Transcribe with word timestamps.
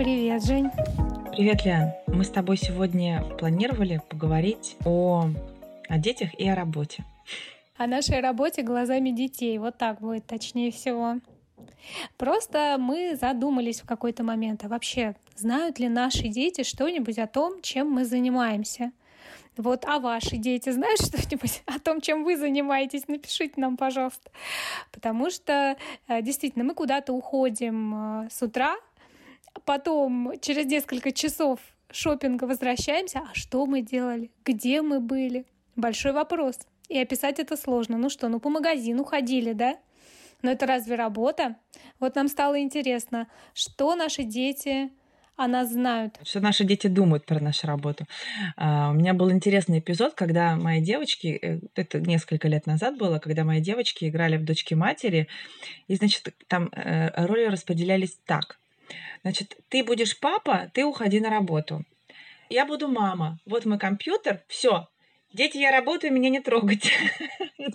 Привет, 0.00 0.42
Жень. 0.46 0.70
Привет, 1.30 1.66
Лен. 1.66 1.92
Мы 2.06 2.24
с 2.24 2.30
тобой 2.30 2.56
сегодня 2.56 3.22
планировали 3.38 4.00
поговорить 4.08 4.78
о, 4.86 5.26
о 5.90 5.98
детях 5.98 6.32
и 6.38 6.48
о 6.48 6.54
работе. 6.54 7.04
О 7.76 7.86
нашей 7.86 8.20
работе 8.20 8.62
глазами 8.62 9.10
детей. 9.10 9.58
Вот 9.58 9.76
так 9.76 10.00
будет 10.00 10.24
точнее 10.26 10.70
всего. 10.70 11.16
Просто 12.16 12.78
мы 12.80 13.14
задумались 13.20 13.82
в 13.82 13.86
какой-то 13.86 14.24
момент, 14.24 14.64
а 14.64 14.68
вообще 14.68 15.16
знают 15.36 15.78
ли 15.78 15.90
наши 15.90 16.28
дети 16.28 16.62
что-нибудь 16.62 17.18
о 17.18 17.26
том, 17.26 17.60
чем 17.60 17.90
мы 17.90 18.06
занимаемся? 18.06 18.92
Вот, 19.58 19.84
а 19.84 19.98
ваши 19.98 20.38
дети 20.38 20.70
знают 20.70 20.98
что-нибудь 21.04 21.62
о 21.66 21.78
том, 21.78 22.00
чем 22.00 22.24
вы 22.24 22.38
занимаетесь? 22.38 23.06
Напишите 23.06 23.52
нам, 23.58 23.76
пожалуйста. 23.76 24.30
Потому 24.92 25.28
что 25.28 25.76
э, 26.08 26.22
действительно 26.22 26.64
мы 26.64 26.72
куда-то 26.72 27.12
уходим 27.12 28.22
э, 28.22 28.28
с 28.30 28.40
утра, 28.40 28.76
потом 29.64 30.32
через 30.40 30.66
несколько 30.66 31.12
часов 31.12 31.60
шопинга 31.90 32.44
возвращаемся. 32.44 33.20
А 33.30 33.34
что 33.34 33.66
мы 33.66 33.82
делали? 33.82 34.30
Где 34.44 34.82
мы 34.82 35.00
были? 35.00 35.46
Большой 35.76 36.12
вопрос. 36.12 36.58
И 36.88 36.98
описать 36.98 37.38
это 37.38 37.56
сложно. 37.56 37.96
Ну 37.98 38.10
что, 38.10 38.28
ну 38.28 38.40
по 38.40 38.50
магазину 38.50 39.04
ходили, 39.04 39.52
да? 39.52 39.76
Но 40.42 40.50
это 40.50 40.66
разве 40.66 40.96
работа? 40.96 41.56
Вот 41.98 42.16
нам 42.16 42.28
стало 42.28 42.60
интересно, 42.60 43.28
что 43.54 43.94
наши 43.94 44.22
дети 44.22 44.90
о 45.36 45.46
нас 45.46 45.70
знают. 45.70 46.18
Что 46.22 46.40
наши 46.40 46.64
дети 46.64 46.86
думают 46.86 47.24
про 47.24 47.40
нашу 47.40 47.66
работу. 47.66 48.04
А, 48.56 48.90
у 48.90 48.94
меня 48.94 49.14
был 49.14 49.30
интересный 49.30 49.78
эпизод, 49.78 50.14
когда 50.14 50.56
мои 50.56 50.82
девочки, 50.82 51.38
э, 51.40 51.60
это 51.74 51.98
несколько 51.98 52.46
лет 52.48 52.66
назад 52.66 52.98
было, 52.98 53.18
когда 53.18 53.44
мои 53.44 53.60
девочки 53.60 54.04
играли 54.04 54.36
в 54.36 54.44
дочки 54.44 54.74
матери, 54.74 55.28
и, 55.88 55.94
значит, 55.94 56.34
там 56.46 56.68
э, 56.72 57.24
роли 57.26 57.46
распределялись 57.46 58.18
так. 58.26 58.58
Значит, 59.22 59.56
ты 59.68 59.84
будешь 59.84 60.18
папа, 60.18 60.70
ты 60.74 60.84
уходи 60.84 61.20
на 61.20 61.30
работу. 61.30 61.84
Я 62.48 62.66
буду 62.66 62.88
мама. 62.88 63.38
Вот 63.46 63.64
мой 63.64 63.78
компьютер, 63.78 64.42
все, 64.48 64.88
Дети, 65.32 65.58
я 65.58 65.70
работаю, 65.70 66.12
меня 66.12 66.28
не 66.28 66.40
трогать. 66.40 66.90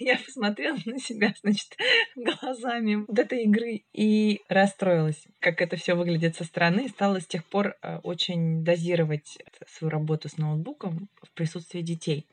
я 0.00 0.18
посмотрела 0.18 0.76
на 0.84 0.98
себя, 0.98 1.32
значит, 1.40 1.76
глазами 2.16 3.04
вот 3.06 3.16
этой 3.16 3.44
игры 3.44 3.84
и 3.92 4.40
расстроилась, 4.48 5.22
как 5.38 5.62
это 5.62 5.76
все 5.76 5.94
выглядит 5.94 6.34
со 6.34 6.42
стороны. 6.42 6.88
Стала 6.88 7.20
с 7.20 7.26
тех 7.26 7.44
пор 7.44 7.76
э, 7.82 7.98
очень 8.02 8.64
дозировать 8.64 9.38
свою 9.68 9.92
работу 9.92 10.28
с 10.28 10.38
ноутбуком 10.38 11.08
в 11.22 11.30
присутствии 11.30 11.82
детей. 11.82 12.26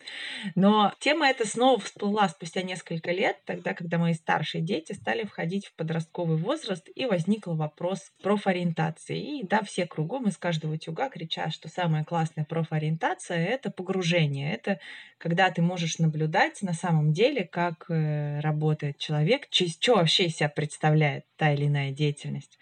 Но 0.55 0.93
тема 0.99 1.29
эта 1.29 1.47
снова 1.47 1.79
всплыла 1.79 2.27
спустя 2.27 2.63
несколько 2.63 3.11
лет, 3.11 3.37
тогда, 3.45 3.75
когда 3.75 3.99
мои 3.99 4.15
старшие 4.15 4.63
дети 4.63 4.93
стали 4.93 5.25
входить 5.25 5.67
в 5.67 5.73
подростковый 5.73 6.37
возраст, 6.37 6.89
и 6.95 7.05
возник 7.05 7.45
вопрос 7.45 8.11
профориентации. 8.23 9.41
И 9.41 9.43
да, 9.45 9.61
все 9.61 9.85
кругом 9.85 10.27
из 10.27 10.37
каждого 10.37 10.73
утюга 10.73 11.09
кричат, 11.09 11.53
что 11.53 11.69
самая 11.69 12.03
классная 12.03 12.45
профориентация— 12.45 13.45
это 13.47 13.69
погружение 13.69 14.38
обучение. 14.39 14.53
Это 14.53 14.79
когда 15.17 15.49
ты 15.49 15.61
можешь 15.61 15.99
наблюдать 15.99 16.61
на 16.61 16.73
самом 16.73 17.11
деле, 17.11 17.45
как 17.45 17.85
э, 17.89 18.39
работает 18.39 18.97
человек, 18.97 19.47
что 19.51 19.95
вообще 19.95 20.25
из 20.25 20.37
себя 20.37 20.49
представляет 20.49 21.25
та 21.37 21.53
или 21.53 21.65
иная 21.65 21.91
деятельность. 21.91 22.57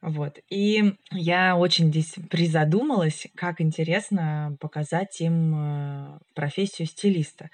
Вот. 0.00 0.38
И 0.50 0.94
я 1.12 1.56
очень 1.56 1.88
здесь 1.88 2.14
призадумалась, 2.30 3.26
как 3.36 3.60
интересно 3.60 4.56
показать 4.60 5.20
им 5.20 5.54
э, 5.54 6.18
профессию 6.34 6.86
стилиста. 6.86 7.50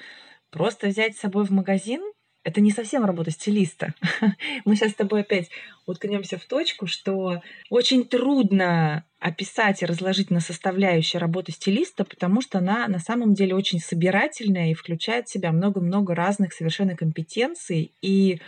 Просто 0.51 0.89
взять 0.89 1.17
с 1.17 1.21
собой 1.21 1.45
в 1.45 1.51
магазин 1.51 2.01
это 2.49 2.61
не 2.61 2.71
совсем 2.71 3.05
работа 3.05 3.31
стилиста. 3.31 3.95
Мы 4.65 4.77
сейчас 4.77 4.93
с 4.93 4.97
тобой 4.97 5.21
опять 5.21 5.51
уткнемся 5.87 6.39
в 6.39 6.45
точку, 6.45 6.87
что 6.87 7.43
очень 7.71 8.05
трудно 8.05 9.05
описать 9.21 9.83
и 9.83 9.87
разложить 9.87 10.31
на 10.31 10.41
составляющие 10.41 11.21
работу 11.21 11.53
стилиста, 11.53 12.05
потому 12.05 12.41
что 12.41 12.59
она 12.59 12.87
на 12.89 12.99
самом 12.99 13.35
деле 13.35 13.55
очень 13.55 13.81
собирательная 13.81 14.71
и 14.71 14.75
включает 14.75 15.27
в 15.27 15.33
себя 15.33 15.53
много-много 15.53 16.15
разных 16.15 16.53
совершенно 16.53 16.97
компетенций 16.97 17.93
и 18.01 18.41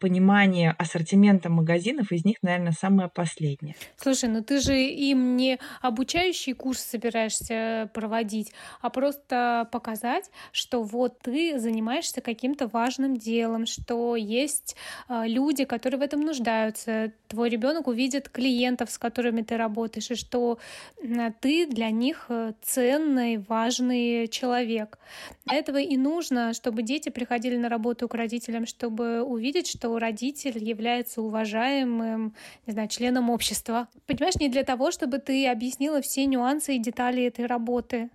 понимание 0.00 0.74
ассортимента 0.78 1.50
магазинов 1.50 2.10
из 2.10 2.24
них, 2.24 2.38
наверное, 2.42 2.72
самое 2.72 3.08
последнее. 3.08 3.76
Слушай, 3.96 4.30
ну 4.30 4.42
ты 4.42 4.60
же 4.60 4.74
им 4.74 5.36
не 5.36 5.58
обучающий 5.82 6.54
курс 6.54 6.80
собираешься 6.80 7.90
проводить, 7.94 8.52
а 8.80 8.90
просто 8.90 9.68
показать, 9.70 10.30
что 10.52 10.82
вот 10.82 11.20
ты 11.20 11.58
занимаешься 11.58 12.20
каким-то 12.20 12.66
важным 12.66 13.16
делом, 13.16 13.66
что 13.66 14.16
есть 14.16 14.76
э, 15.08 15.24
люди, 15.26 15.64
которые 15.64 16.00
в 16.00 16.02
этом 16.02 16.22
нуждаются, 16.22 17.12
твой 17.28 17.50
ребенок 17.50 17.86
увидит 17.86 18.28
клиентов, 18.28 18.90
с 18.90 18.98
которыми 18.98 19.42
ты 19.42 19.56
работаешь, 19.56 20.10
и 20.10 20.14
что 20.14 20.58
ты 21.40 21.66
для 21.66 21.90
них 21.90 22.26
э, 22.28 22.52
ценный, 22.62 23.38
важный 23.38 24.28
человек. 24.28 24.98
Для 25.46 25.58
этого 25.58 25.78
и 25.78 25.96
нужно, 25.96 26.54
чтобы 26.54 26.82
дети 26.82 27.10
приходили 27.10 27.56
на 27.56 27.68
работу 27.68 28.08
к 28.08 28.14
родителям, 28.14 28.66
чтобы 28.66 29.22
увидеть, 29.22 29.66
что 29.66 29.89
родитель 29.98 30.62
является 30.62 31.22
уважаемым, 31.22 32.34
не 32.66 32.72
знаю, 32.72 32.88
членом 32.88 33.30
общества. 33.30 33.88
Понимаешь, 34.06 34.36
не 34.36 34.48
для 34.48 34.64
того, 34.64 34.90
чтобы 34.90 35.18
ты 35.18 35.46
объяснила 35.48 36.00
все 36.00 36.26
нюансы 36.26 36.76
и 36.76 36.78
детали 36.78 37.24
этой 37.24 37.46
работы. 37.46 38.10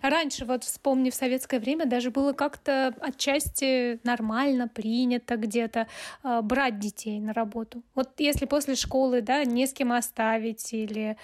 Раньше, 0.00 0.44
вот 0.44 0.64
вспомни, 0.64 1.10
в 1.10 1.14
советское 1.14 1.58
время 1.58 1.86
даже 1.86 2.10
было 2.10 2.32
как-то 2.32 2.94
отчасти 3.00 4.00
нормально, 4.04 4.68
принято 4.68 5.36
где-то 5.36 5.86
э, 6.22 6.40
брать 6.42 6.78
детей 6.78 7.20
на 7.20 7.32
работу. 7.32 7.82
Вот 7.94 8.08
если 8.18 8.46
после 8.46 8.74
школы, 8.74 9.20
да, 9.20 9.44
не 9.44 9.66
с 9.66 9.72
кем 9.72 9.92
оставить 9.92 10.72
или 10.72 11.16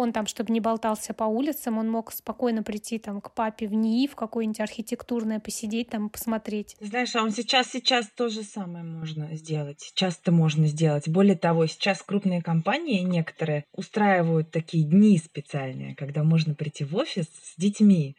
он 0.00 0.12
там, 0.12 0.26
чтобы 0.26 0.52
не 0.52 0.60
болтался 0.60 1.14
по 1.14 1.24
улицам, 1.24 1.78
он 1.78 1.90
мог 1.90 2.12
спокойно 2.12 2.62
прийти 2.62 2.98
там 2.98 3.20
к 3.20 3.32
папе 3.32 3.68
в 3.68 3.74
НИИ, 3.74 4.08
в 4.08 4.16
какое-нибудь 4.16 4.60
архитектурное, 4.60 5.40
посидеть 5.40 5.88
там, 5.90 6.08
посмотреть. 6.08 6.76
Знаешь, 6.80 7.14
а 7.14 7.22
он 7.22 7.30
сейчас, 7.30 7.70
сейчас 7.70 8.08
то 8.14 8.28
же 8.28 8.42
самое 8.42 8.84
можно 8.84 9.34
сделать. 9.36 9.80
Сейчас 9.80 10.18
это 10.20 10.32
можно 10.32 10.66
сделать. 10.66 11.08
Более 11.08 11.36
того, 11.36 11.66
сейчас 11.66 12.02
крупные 12.02 12.42
компании 12.42 13.00
некоторые 13.00 13.64
устраивают 13.72 14.50
такие 14.50 14.84
дни 14.84 15.18
специальные, 15.18 15.94
когда 15.94 16.22
можно 16.22 16.54
прийти 16.54 16.84
в 16.84 16.96
офис 16.96 17.26
с 17.26 17.60
детьми 17.60 18.16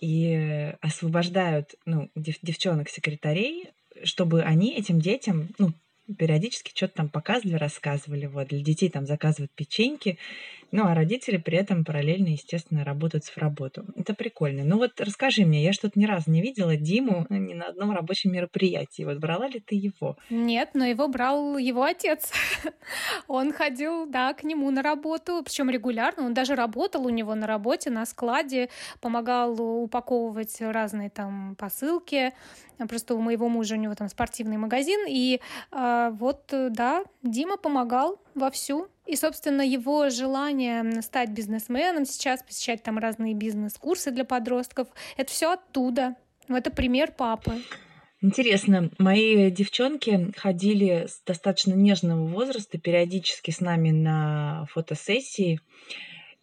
и 0.00 0.74
освобождают 0.80 1.74
ну, 1.84 2.10
дев- 2.14 2.38
девчонок-секретарей, 2.42 3.70
чтобы 4.04 4.42
они 4.42 4.74
этим 4.74 5.00
детям, 5.00 5.48
ну, 5.58 5.72
периодически 6.14 6.72
что-то 6.74 6.94
там 6.94 7.08
показывали, 7.08 7.56
рассказывали. 7.56 8.26
Вот, 8.26 8.48
для 8.48 8.60
детей 8.60 8.88
там 8.88 9.06
заказывают 9.06 9.52
печеньки, 9.52 10.18
ну, 10.72 10.86
а 10.86 10.94
родители 10.94 11.36
при 11.36 11.58
этом 11.58 11.84
параллельно, 11.84 12.28
естественно, 12.28 12.84
работают 12.84 13.24
в 13.24 13.36
работу. 13.36 13.84
Это 13.96 14.14
прикольно. 14.14 14.64
Ну 14.64 14.78
вот 14.78 15.00
расскажи 15.00 15.44
мне, 15.44 15.64
я 15.64 15.72
что-то 15.72 15.98
ни 15.98 16.06
разу 16.06 16.30
не 16.30 16.40
видела 16.42 16.76
Диму 16.76 17.26
ни 17.28 17.54
на 17.54 17.66
одном 17.66 17.92
рабочем 17.92 18.32
мероприятии. 18.32 19.02
Вот 19.02 19.18
брала 19.18 19.48
ли 19.48 19.60
ты 19.60 19.74
его? 19.74 20.16
Нет, 20.30 20.70
но 20.74 20.84
его 20.84 21.08
брал 21.08 21.58
его 21.58 21.82
отец. 21.82 22.30
Он 23.28 23.52
ходил, 23.52 24.06
да, 24.06 24.32
к 24.34 24.44
нему 24.44 24.70
на 24.70 24.82
работу, 24.82 25.42
причем 25.44 25.70
регулярно. 25.70 26.24
Он 26.24 26.34
даже 26.34 26.54
работал 26.54 27.04
у 27.04 27.10
него 27.10 27.34
на 27.34 27.46
работе, 27.46 27.90
на 27.90 28.06
складе, 28.06 28.68
помогал 29.00 29.60
упаковывать 29.60 30.60
разные 30.60 31.10
там 31.10 31.56
посылки. 31.56 32.32
Просто 32.88 33.14
у 33.14 33.20
моего 33.20 33.48
мужа 33.48 33.74
у 33.74 33.78
него 33.78 33.94
там 33.94 34.08
спортивный 34.08 34.56
магазин. 34.56 35.04
И 35.08 35.40
э, 35.72 36.10
вот, 36.12 36.44
да, 36.50 37.04
Дима 37.22 37.56
помогал 37.56 38.20
вовсю. 38.40 38.88
И, 39.06 39.14
собственно, 39.14 39.62
его 39.62 40.10
желание 40.10 41.00
стать 41.02 41.30
бизнесменом 41.30 42.04
сейчас, 42.04 42.42
посещать 42.42 42.82
там 42.82 42.98
разные 42.98 43.34
бизнес-курсы 43.34 44.10
для 44.10 44.24
подростков, 44.24 44.88
это 45.16 45.30
все 45.30 45.52
оттуда. 45.52 46.16
Это 46.48 46.70
пример 46.70 47.12
папы. 47.12 47.62
Интересно, 48.22 48.90
мои 48.98 49.50
девчонки 49.50 50.30
ходили 50.36 51.06
с 51.08 51.22
достаточно 51.24 51.72
нежного 51.72 52.26
возраста 52.26 52.78
периодически 52.78 53.50
с 53.50 53.60
нами 53.60 53.92
на 53.92 54.66
фотосессии. 54.70 55.60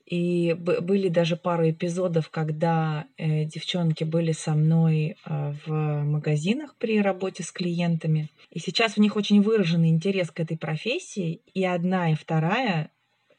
И 0.08 0.54
были 0.54 1.10
даже 1.10 1.36
пару 1.36 1.70
эпизодов, 1.70 2.30
когда 2.30 3.08
э, 3.18 3.44
девчонки 3.44 4.06
были 4.06 4.32
со 4.32 4.54
мной 4.54 5.18
э, 5.26 5.54
в 5.66 5.72
магазинах 6.06 6.76
при 6.78 7.02
работе 7.02 7.44
с 7.44 7.52
клиентами. 7.52 8.30
И 8.50 8.60
сейчас 8.60 8.98
у 8.98 9.02
них 9.02 9.18
очень 9.18 9.42
выраженный 9.42 9.90
интерес 9.90 10.32
к 10.32 10.40
этой 10.40 10.58
профессии. 10.58 11.42
И 11.54 11.66
одна, 11.66 12.14
и 12.14 12.16
вторая 12.16 12.90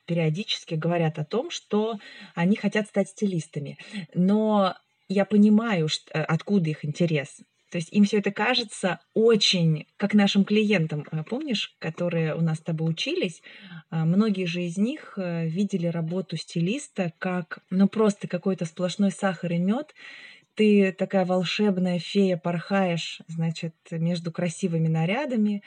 периодически 0.04 0.74
говорят 0.74 1.18
о 1.18 1.24
том, 1.24 1.50
что 1.50 1.98
они 2.34 2.54
хотят 2.54 2.86
стать 2.86 3.08
стилистами. 3.08 3.78
Но 4.12 4.74
я 5.08 5.24
понимаю, 5.24 5.88
что, 5.88 6.10
э, 6.12 6.22
откуда 6.22 6.68
их 6.68 6.84
интерес. 6.84 7.40
То 7.70 7.76
есть 7.76 7.92
им 7.92 8.04
все 8.04 8.18
это 8.18 8.30
кажется 8.30 9.00
очень, 9.14 9.86
как 9.96 10.14
нашим 10.14 10.44
клиентам, 10.44 11.04
э, 11.10 11.22
помнишь, 11.22 11.76
которые 11.78 12.34
у 12.34 12.40
нас 12.40 12.58
с 12.58 12.62
тобой 12.62 12.90
учились, 12.90 13.42
а, 13.90 14.04
многие 14.04 14.46
же 14.46 14.62
из 14.62 14.78
них 14.78 15.14
э, 15.16 15.46
видели 15.46 15.86
работу 15.86 16.36
стилиста 16.36 17.12
как, 17.18 17.58
ну, 17.70 17.88
просто 17.88 18.26
какой-то 18.28 18.64
сплошной 18.64 19.10
сахар 19.10 19.52
и 19.52 19.58
мед. 19.58 19.94
Ты 20.54 20.92
такая 20.92 21.24
волшебная 21.24 21.98
фея, 21.98 22.36
порхаешь, 22.36 23.20
значит, 23.28 23.74
между 23.90 24.32
красивыми 24.32 24.88
нарядами, 24.88 25.62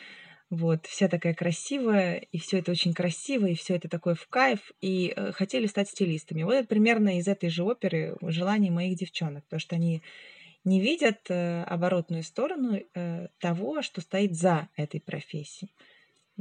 вот, 0.49 0.85
вся 0.85 1.07
такая 1.07 1.33
красивая, 1.33 2.17
и 2.17 2.37
все 2.37 2.59
это 2.59 2.71
очень 2.71 2.93
красиво, 2.93 3.45
и 3.45 3.55
все 3.55 3.75
это 3.75 3.87
такое 3.87 4.15
в 4.15 4.27
кайф, 4.27 4.73
и 4.81 5.13
э, 5.15 5.31
хотели 5.31 5.65
стать 5.65 5.89
стилистами. 5.89 6.43
Вот 6.43 6.53
это 6.55 6.67
примерно 6.67 7.17
из 7.17 7.29
этой 7.29 7.49
же 7.49 7.63
оперы 7.63 8.17
желание 8.21 8.69
моих 8.69 8.97
девчонок, 8.97 9.45
потому 9.45 9.61
что 9.61 9.75
они 9.75 10.03
не 10.63 10.79
видят 10.79 11.29
э, 11.29 11.63
оборотную 11.63 12.23
сторону 12.23 12.79
э, 12.93 13.27
того, 13.39 13.81
что 13.81 14.01
стоит 14.01 14.35
за 14.35 14.69
этой 14.75 15.01
профессией. 15.01 15.71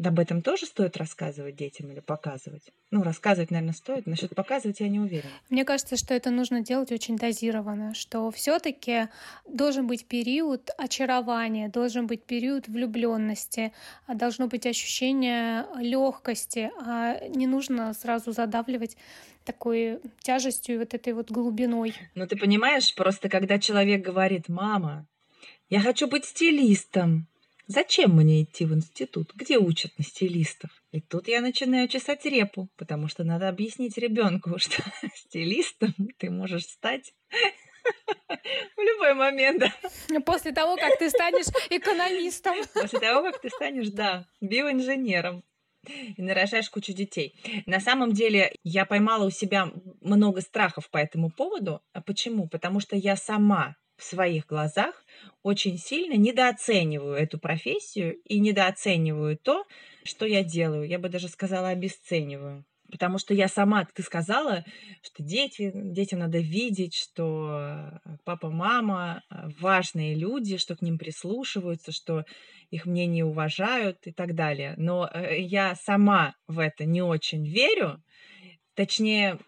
Об 0.03 0.19
этом 0.19 0.41
тоже 0.41 0.67
стоит 0.67 0.97
рассказывать 0.97 1.57
детям 1.57 1.91
или 1.93 2.01
показывать? 2.01 2.63
Ну, 2.91 3.03
рассказывать, 3.03 3.51
наверное, 3.51 3.75
стоит. 3.75 4.07
Насчет 4.07 4.35
показывать 4.35 4.81
я 4.81 4.89
не 4.89 4.99
уверена. 4.99 5.31
Мне 5.51 5.65
кажется, 5.65 5.97
что 5.97 6.15
это 6.15 6.31
нужно 6.31 6.63
делать 6.63 6.91
очень 6.91 7.17
дозированно, 7.17 7.95
что 7.95 8.31
все-таки 8.31 9.09
должен 9.47 9.87
быть 9.87 10.07
период 10.07 10.71
очарования, 10.79 11.69
должен 11.69 12.07
быть 12.07 12.25
период 12.25 12.67
влюбленности, 12.69 13.73
а 14.07 14.15
должно 14.15 14.47
быть 14.47 14.67
ощущение 14.67 15.67
легкости, 15.79 16.71
а 16.81 17.29
не 17.29 17.47
нужно 17.47 17.93
сразу 17.93 18.33
задавливать 18.33 18.97
такой 19.45 20.01
тяжестью 20.21 20.77
и 20.77 20.79
вот 20.79 20.95
этой 20.95 21.13
вот 21.13 21.31
глубиной. 21.31 21.95
Ну, 22.15 22.27
ты 22.27 22.37
понимаешь, 22.37 22.95
просто 22.95 23.29
когда 23.29 23.59
человек 23.59 24.03
говорит, 24.03 24.49
мама, 24.49 25.07
я 25.69 25.81
хочу 25.81 26.09
быть 26.09 26.25
стилистом, 26.25 27.27
Зачем 27.73 28.17
мне 28.17 28.43
идти 28.43 28.65
в 28.65 28.75
институт? 28.75 29.31
Где 29.33 29.57
учат 29.57 29.97
на 29.97 30.03
стилистов? 30.03 30.71
И 30.91 31.01
тут 31.01 31.29
я 31.29 31.41
начинаю 31.41 31.87
чесать 31.87 32.25
репу, 32.25 32.69
потому 32.77 33.07
что 33.07 33.23
надо 33.23 33.49
объяснить 33.49 33.97
ребенку, 33.97 34.51
что 34.59 34.83
стилистом 35.15 35.95
ты 36.19 36.31
можешь 36.31 36.65
стать 36.65 37.15
в 38.77 38.81
любой 38.81 39.15
момент. 39.15 39.63
После 40.27 40.51
того, 40.51 40.75
как 40.75 40.99
ты 40.99 41.11
станешь 41.11 41.47
экономистом. 41.71 42.57
После 42.75 42.99
того, 42.99 43.23
как 43.23 43.41
ты 43.41 43.51
станешь, 43.51 43.91
да, 43.91 44.27
биоинженером 44.41 45.45
и 46.17 46.21
нарожаешь 46.21 46.71
кучу 46.71 46.93
детей. 46.93 47.41
На 47.67 47.79
самом 47.79 48.13
деле 48.13 48.53
я 48.65 48.85
поймала 48.85 49.27
у 49.27 49.31
себя 49.31 49.71
много 50.01 50.41
страхов 50.41 50.91
по 50.91 50.99
этому 50.99 51.31
поводу. 51.31 51.83
А 51.93 52.03
почему? 52.03 52.49
Потому 52.49 52.81
что 52.81 52.97
я 52.97 53.15
сама 53.15 53.77
в 54.01 54.05
своих 54.05 54.47
глазах 54.47 55.05
очень 55.43 55.79
сильно 55.79 56.15
недооцениваю 56.15 57.15
эту 57.15 57.39
профессию 57.39 58.17
и 58.25 58.41
недооцениваю 58.41 59.37
то, 59.37 59.65
что 60.05 60.27
я 60.27 60.43
делаю. 60.43 60.89
Я 60.89 60.99
бы 60.99 61.09
даже 61.09 61.29
сказала, 61.29 61.69
обесцениваю. 61.69 62.65
Потому 62.91 63.19
что 63.19 63.35
я 63.35 63.47
сама, 63.47 63.85
ты 63.85 64.03
сказала, 64.03 64.65
что 65.03 65.23
дети, 65.23 65.71
детям 65.73 66.19
надо 66.19 66.39
видеть, 66.39 66.95
что 66.95 68.01
папа, 68.25 68.51
мама 68.51 69.23
важные 69.61 70.15
люди, 70.15 70.57
что 70.57 70.77
к 70.77 70.83
ним 70.83 70.99
прислушиваются, 70.99 71.93
что 71.93 72.25
их 72.71 72.87
мнение 72.87 73.25
уважают 73.25 73.99
и 74.07 74.13
так 74.13 74.35
далее. 74.35 74.75
Но 74.77 75.09
э, 75.13 75.41
я 75.41 75.75
сама 75.77 76.35
в 76.49 76.59
это 76.59 76.85
не 76.85 77.03
очень 77.03 77.47
верю. 77.47 78.03
Точнее, 78.75 79.39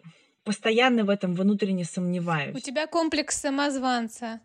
постоянно 0.43 1.03
в 1.03 1.09
этом 1.09 1.33
внутренне 1.33 1.85
сомневаюсь. 1.85 2.55
У 2.55 2.59
тебя 2.59 2.87
комплекс 2.87 3.39
самозванца. 3.39 4.41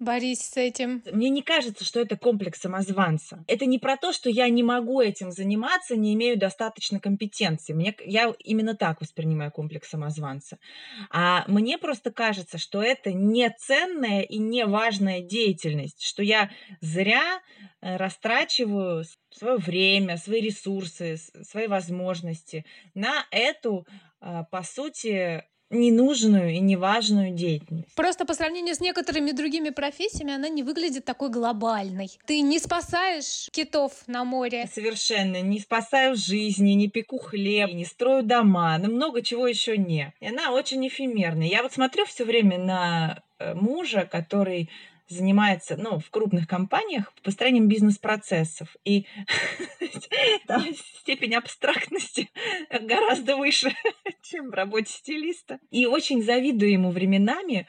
Борись 0.00 0.40
с 0.40 0.56
этим. 0.56 1.04
Мне 1.12 1.30
не 1.30 1.40
кажется, 1.40 1.84
что 1.84 2.00
это 2.00 2.16
комплекс 2.16 2.60
самозванца. 2.60 3.44
Это 3.46 3.64
не 3.64 3.78
про 3.78 3.96
то, 3.96 4.12
что 4.12 4.28
я 4.28 4.48
не 4.48 4.64
могу 4.64 5.00
этим 5.00 5.30
заниматься, 5.30 5.94
не 5.94 6.14
имею 6.14 6.36
достаточно 6.36 6.98
компетенции. 6.98 7.72
Мне, 7.72 7.94
я 8.04 8.34
именно 8.40 8.74
так 8.74 9.00
воспринимаю 9.00 9.52
комплекс 9.52 9.88
самозванца. 9.88 10.58
А 11.10 11.44
мне 11.46 11.78
просто 11.78 12.10
кажется, 12.10 12.58
что 12.58 12.82
это 12.82 13.12
не 13.12 13.48
ценная 13.56 14.22
и 14.22 14.38
не 14.38 14.66
важная 14.66 15.20
деятельность, 15.20 16.02
что 16.02 16.24
я 16.24 16.50
зря 16.80 17.40
э, 17.80 17.96
растрачиваю 17.96 19.04
свое 19.30 19.58
время, 19.58 20.16
свои 20.16 20.40
ресурсы, 20.40 21.18
свои 21.42 21.68
возможности 21.68 22.64
на 22.94 23.26
эту, 23.30 23.86
по 24.50 24.62
сути, 24.62 25.44
ненужную 25.70 26.52
и 26.52 26.58
неважную 26.58 27.32
деятельность. 27.32 27.94
Просто 27.94 28.24
по 28.24 28.34
сравнению 28.34 28.74
с 28.74 28.80
некоторыми 28.80 29.32
другими 29.32 29.70
профессиями 29.70 30.34
она 30.34 30.48
не 30.48 30.62
выглядит 30.62 31.04
такой 31.04 31.30
глобальной. 31.30 32.10
Ты 32.26 32.40
не 32.40 32.58
спасаешь 32.58 33.48
китов 33.50 33.92
на 34.06 34.24
море. 34.24 34.68
Совершенно. 34.72 35.40
Не 35.40 35.60
спасаю 35.60 36.16
жизни, 36.16 36.72
не 36.72 36.88
пеку 36.88 37.18
хлеб, 37.18 37.72
не 37.72 37.84
строю 37.84 38.22
дома, 38.22 38.78
но 38.78 38.88
много 38.88 39.22
чего 39.22 39.46
еще 39.46 39.76
не. 39.76 40.12
И 40.20 40.26
она 40.26 40.52
очень 40.52 40.86
эфемерная. 40.86 41.48
Я 41.48 41.62
вот 41.62 41.72
смотрю 41.72 42.04
все 42.06 42.24
время 42.24 42.58
на 42.58 43.22
э, 43.38 43.54
мужа, 43.54 44.08
который 44.10 44.70
занимается 45.08 45.76
ну, 45.76 45.98
в 45.98 46.10
крупных 46.10 46.48
компаниях 46.48 47.12
построением 47.22 47.68
бизнес-процессов. 47.68 48.74
И 48.84 49.06
там 50.46 50.64
степень 51.00 51.34
абстрактности 51.34 52.30
гораздо 52.70 53.36
выше, 53.36 53.74
чем 54.22 54.50
в 54.50 54.54
работе 54.54 54.92
стилиста. 54.92 55.58
И 55.70 55.86
очень 55.86 56.22
завидую 56.22 56.70
ему 56.70 56.90
временами, 56.90 57.66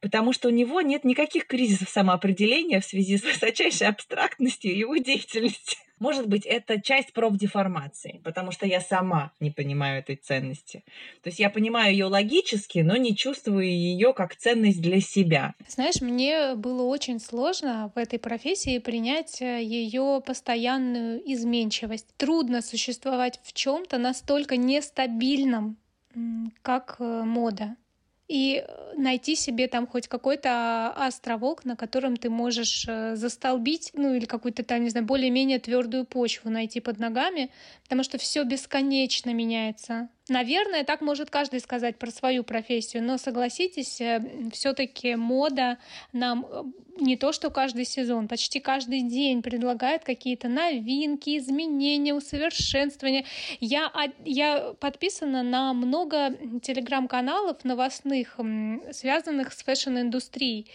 потому 0.00 0.32
что 0.32 0.48
у 0.48 0.50
него 0.50 0.80
нет 0.80 1.04
никаких 1.04 1.46
кризисов 1.46 1.88
самоопределения 1.88 2.80
в 2.80 2.84
связи 2.84 3.18
с 3.18 3.22
высочайшей 3.22 3.88
абстрактностью 3.88 4.76
его 4.76 4.96
деятельности. 4.96 5.76
Может 5.98 6.28
быть, 6.28 6.46
это 6.46 6.80
часть 6.80 7.12
профдеформации, 7.12 8.20
потому 8.22 8.52
что 8.52 8.66
я 8.66 8.80
сама 8.80 9.32
не 9.40 9.50
понимаю 9.50 9.98
этой 9.98 10.14
ценности. 10.16 10.84
То 11.22 11.28
есть 11.28 11.40
я 11.40 11.50
понимаю 11.50 11.92
ее 11.92 12.06
логически, 12.06 12.78
но 12.78 12.96
не 12.96 13.16
чувствую 13.16 13.66
ее 13.66 14.12
как 14.12 14.36
ценность 14.36 14.80
для 14.80 15.00
себя. 15.00 15.54
Знаешь, 15.66 16.00
мне 16.00 16.54
было 16.54 16.84
очень 16.84 17.18
сложно 17.18 17.90
в 17.94 17.98
этой 17.98 18.18
профессии 18.20 18.78
принять 18.78 19.42
э, 19.42 19.62
ее 19.62 20.22
постоянную 20.24 21.20
изменчивость. 21.32 22.06
Трудно 22.16 22.62
существовать 22.62 23.40
в 23.42 23.52
чем-то 23.52 23.98
настолько 23.98 24.56
нестабильном, 24.56 25.76
как 26.62 26.96
э, 27.00 27.22
мода 27.24 27.76
и 28.28 28.62
э, 28.66 28.92
найти 28.96 29.34
себе 29.34 29.68
там 29.68 29.86
хоть 29.86 30.06
какой-то 30.06 30.88
островок, 30.90 31.64
на 31.64 31.76
котором 31.76 32.16
ты 32.16 32.28
можешь 32.28 32.84
э, 32.86 33.16
застолбить, 33.16 33.90
ну 33.94 34.14
или 34.14 34.26
какую-то 34.26 34.62
там, 34.62 34.84
не 34.84 34.90
знаю, 34.90 35.06
более-менее 35.06 35.58
твердую 35.58 36.04
почву 36.04 36.50
найти 36.50 36.80
под 36.80 36.98
ногами, 36.98 37.50
потому 37.84 38.04
что 38.04 38.18
все 38.18 38.44
бесконечно 38.44 39.32
меняется. 39.32 40.08
Наверное, 40.28 40.84
так 40.84 41.00
может 41.00 41.30
каждый 41.30 41.60
сказать 41.60 41.98
про 41.98 42.10
свою 42.10 42.44
профессию, 42.44 43.02
но 43.02 43.16
согласитесь, 43.16 43.98
э, 44.00 44.22
все-таки 44.52 45.16
мода 45.16 45.78
нам 46.12 46.44
э, 46.46 46.64
не 47.00 47.16
то, 47.16 47.32
что 47.32 47.48
каждый 47.50 47.86
сезон, 47.86 48.28
почти 48.28 48.60
каждый 48.60 49.02
день 49.02 49.40
предлагает 49.40 50.04
какие-то 50.04 50.48
новинки, 50.48 51.38
изменения, 51.38 52.12
усовершенствования. 52.12 53.24
Я, 53.60 53.90
я 54.24 54.74
подписана 54.80 55.42
на 55.42 55.72
много 55.72 56.36
телеграм-каналов 56.60 57.64
новостных, 57.64 58.38
связанных 58.92 59.54
с 59.54 59.62
fashion-индустрией. 59.62 60.70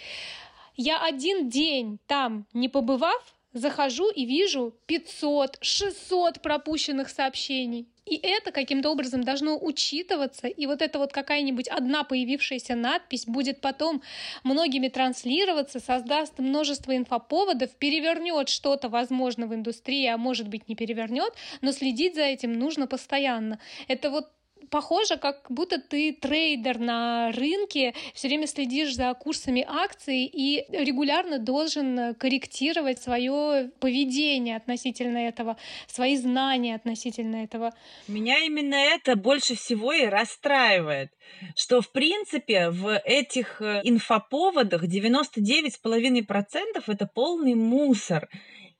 Я 0.75 1.03
один 1.03 1.49
день 1.49 1.99
там 2.07 2.47
не 2.53 2.69
побывав, 2.69 3.35
захожу 3.53 4.09
и 4.09 4.25
вижу 4.25 4.73
500, 4.87 5.57
600 5.61 6.41
пропущенных 6.41 7.09
сообщений. 7.09 7.87
И 8.05 8.19
это 8.21 8.51
каким-то 8.51 8.89
образом 8.89 9.23
должно 9.23 9.57
учитываться. 9.57 10.47
И 10.47 10.65
вот 10.65 10.81
эта 10.81 10.99
вот 10.99 11.13
какая-нибудь 11.13 11.69
одна 11.69 12.03
появившаяся 12.03 12.75
надпись 12.75 13.25
будет 13.25 13.61
потом 13.61 14.01
многими 14.43 14.89
транслироваться, 14.89 15.79
создаст 15.79 16.37
множество 16.39 16.95
инфоповодов, 16.95 17.71
перевернет 17.75 18.49
что-то, 18.49 18.89
возможно, 18.89 19.47
в 19.47 19.55
индустрии, 19.55 20.05
а 20.07 20.17
может 20.17 20.49
быть 20.49 20.67
не 20.67 20.75
перевернет, 20.75 21.33
но 21.61 21.71
следить 21.71 22.15
за 22.15 22.23
этим 22.23 22.53
нужно 22.53 22.87
постоянно. 22.87 23.59
Это 23.87 24.09
вот 24.09 24.29
похоже, 24.69 25.17
как 25.17 25.45
будто 25.49 25.79
ты 25.79 26.13
трейдер 26.13 26.79
на 26.79 27.31
рынке, 27.31 27.93
все 28.13 28.27
время 28.27 28.47
следишь 28.47 28.95
за 28.95 29.13
курсами 29.13 29.65
акций 29.67 30.25
и 30.25 30.65
регулярно 30.69 31.39
должен 31.39 32.15
корректировать 32.15 33.01
свое 33.01 33.71
поведение 33.79 34.57
относительно 34.57 35.17
этого, 35.17 35.57
свои 35.87 36.17
знания 36.17 36.75
относительно 36.75 37.43
этого. 37.43 37.73
Меня 38.07 38.39
именно 38.39 38.75
это 38.75 39.15
больше 39.15 39.55
всего 39.55 39.93
и 39.93 40.05
расстраивает, 40.05 41.11
что 41.55 41.81
в 41.81 41.91
принципе 41.91 42.69
в 42.69 43.01
этих 43.05 43.61
э, 43.61 43.81
инфоповодах 43.83 44.83
99,5% 44.83 46.83
это 46.87 47.09
полный 47.13 47.55
мусор. 47.55 48.29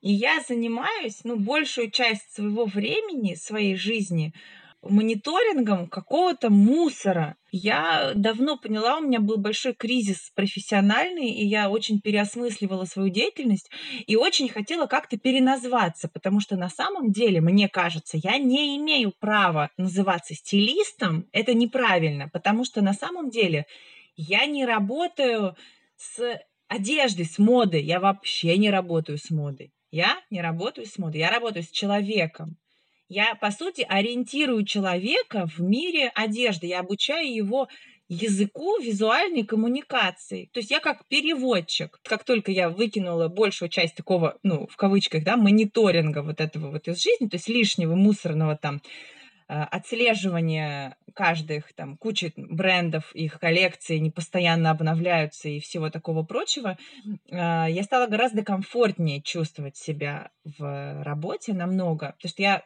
И 0.00 0.12
я 0.12 0.40
занимаюсь, 0.46 1.20
ну, 1.24 1.36
большую 1.36 1.90
часть 1.90 2.34
своего 2.34 2.66
времени, 2.66 3.34
своей 3.34 3.76
жизни 3.76 4.32
мониторингом 4.88 5.88
какого-то 5.88 6.50
мусора. 6.50 7.36
Я 7.50 8.12
давно 8.14 8.56
поняла, 8.56 8.98
у 8.98 9.02
меня 9.02 9.20
был 9.20 9.36
большой 9.36 9.74
кризис 9.74 10.30
профессиональный, 10.34 11.30
и 11.30 11.46
я 11.46 11.70
очень 11.70 12.00
переосмысливала 12.00 12.84
свою 12.84 13.10
деятельность 13.10 13.70
и 14.06 14.16
очень 14.16 14.48
хотела 14.48 14.86
как-то 14.86 15.18
переназваться, 15.18 16.08
потому 16.08 16.40
что 16.40 16.56
на 16.56 16.68
самом 16.68 17.12
деле, 17.12 17.40
мне 17.40 17.68
кажется, 17.68 18.18
я 18.22 18.38
не 18.38 18.76
имею 18.76 19.12
права 19.18 19.70
называться 19.76 20.34
стилистом. 20.34 21.26
Это 21.32 21.54
неправильно, 21.54 22.28
потому 22.28 22.64
что 22.64 22.82
на 22.82 22.92
самом 22.92 23.30
деле 23.30 23.66
я 24.16 24.46
не 24.46 24.64
работаю 24.64 25.56
с 25.96 26.40
одеждой, 26.68 27.24
с 27.24 27.38
модой. 27.38 27.82
Я 27.82 28.00
вообще 28.00 28.56
не 28.58 28.70
работаю 28.70 29.18
с 29.18 29.30
модой. 29.30 29.72
Я 29.90 30.18
не 30.30 30.40
работаю 30.40 30.86
с 30.86 30.98
модой, 30.98 31.20
я 31.20 31.30
работаю 31.30 31.62
с 31.62 31.70
человеком. 31.70 32.56
Я, 33.08 33.34
по 33.34 33.50
сути, 33.50 33.84
ориентирую 33.88 34.64
человека 34.64 35.46
в 35.46 35.60
мире 35.60 36.10
одежды. 36.14 36.66
Я 36.66 36.80
обучаю 36.80 37.32
его 37.32 37.68
языку 38.08 38.78
визуальной 38.80 39.44
коммуникации. 39.44 40.48
То 40.52 40.60
есть 40.60 40.70
я 40.70 40.80
как 40.80 41.06
переводчик. 41.08 41.98
Как 42.02 42.24
только 42.24 42.52
я 42.52 42.68
выкинула 42.68 43.28
большую 43.28 43.68
часть 43.68 43.94
такого, 43.94 44.38
ну, 44.42 44.66
в 44.66 44.76
кавычках, 44.76 45.24
да, 45.24 45.36
мониторинга 45.36 46.22
вот 46.22 46.40
этого 46.40 46.70
вот 46.70 46.86
из 46.88 47.02
жизни, 47.02 47.28
то 47.28 47.36
есть 47.36 47.48
лишнего 47.48 47.94
мусорного 47.94 48.56
там 48.56 48.82
э, 49.48 49.54
отслеживания 49.54 50.96
каждых, 51.14 51.72
там, 51.74 51.96
кучи 51.96 52.32
брендов, 52.36 53.14
их 53.14 53.38
коллекции 53.38 53.98
не 53.98 54.10
постоянно 54.10 54.70
обновляются 54.70 55.48
и 55.48 55.60
всего 55.60 55.88
такого 55.88 56.24
прочего, 56.24 56.76
э, 57.06 57.16
я 57.30 57.82
стала 57.84 58.06
гораздо 58.06 58.44
комфортнее 58.44 59.22
чувствовать 59.22 59.76
себя 59.76 60.30
в 60.44 61.02
работе 61.02 61.54
намного, 61.54 62.14
потому 62.18 62.30
что 62.30 62.42
я 62.42 62.64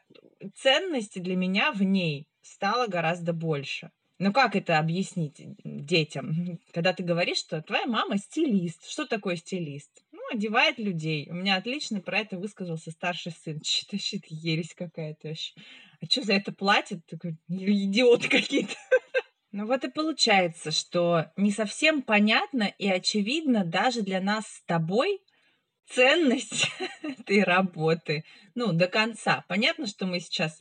ценности 0.54 1.18
для 1.18 1.36
меня 1.36 1.72
в 1.72 1.82
ней 1.82 2.26
стало 2.42 2.86
гораздо 2.86 3.32
больше. 3.32 3.90
Ну 4.18 4.32
как 4.32 4.56
это 4.56 4.78
объяснить 4.78 5.40
детям, 5.64 6.58
когда 6.72 6.92
ты 6.92 7.02
говоришь, 7.02 7.38
что 7.38 7.62
твоя 7.62 7.86
мама 7.86 8.18
стилист? 8.18 8.88
Что 8.88 9.06
такое 9.06 9.36
стилист? 9.36 9.90
Ну, 10.12 10.20
одевает 10.32 10.78
людей. 10.78 11.28
У 11.30 11.34
меня 11.34 11.56
отлично 11.56 12.00
про 12.00 12.20
это 12.20 12.36
высказался 12.36 12.90
старший 12.90 13.32
сын. 13.32 13.60
Что-то 13.64 14.26
ересь 14.28 14.74
какая-то 14.74 15.28
вообще. 15.28 15.54
А 16.00 16.06
что 16.06 16.22
за 16.22 16.34
это 16.34 16.52
платят? 16.52 17.04
Такой, 17.06 17.36
идиоты 17.48 18.28
какие-то. 18.28 18.74
Ну 19.50 19.66
вот 19.66 19.82
и 19.82 19.90
получается, 19.90 20.70
что 20.70 21.32
не 21.36 21.50
совсем 21.50 22.02
понятно 22.02 22.64
и 22.76 22.86
очевидно 22.86 23.64
даже 23.64 24.02
для 24.02 24.20
нас 24.20 24.46
с 24.46 24.62
тобой 24.64 25.22
ценность 25.90 26.70
этой 27.02 27.42
работы. 27.42 28.24
Ну, 28.54 28.72
до 28.72 28.86
конца. 28.86 29.44
Понятно, 29.48 29.86
что 29.86 30.06
мы 30.06 30.20
сейчас 30.20 30.60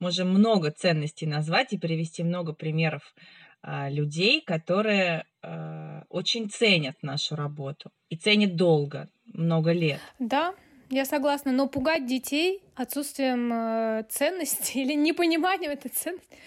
можем 0.00 0.30
много 0.30 0.70
ценностей 0.70 1.26
назвать 1.26 1.72
и 1.72 1.78
привести 1.78 2.22
много 2.22 2.52
примеров 2.52 3.14
а, 3.62 3.88
людей, 3.90 4.40
которые 4.40 5.24
а, 5.42 6.04
очень 6.08 6.48
ценят 6.48 7.02
нашу 7.02 7.36
работу 7.36 7.90
и 8.08 8.16
ценят 8.16 8.56
долго, 8.56 9.08
много 9.32 9.72
лет. 9.72 10.00
Да, 10.18 10.54
я 10.90 11.04
согласна, 11.04 11.52
но 11.52 11.68
пугать 11.68 12.06
детей 12.06 12.62
отсутствием 12.74 13.52
э, 13.52 14.04
ценности 14.08 14.78
или 14.78 14.94
непониманием 14.94 15.72
этой 15.72 15.90
ценности 15.90 16.38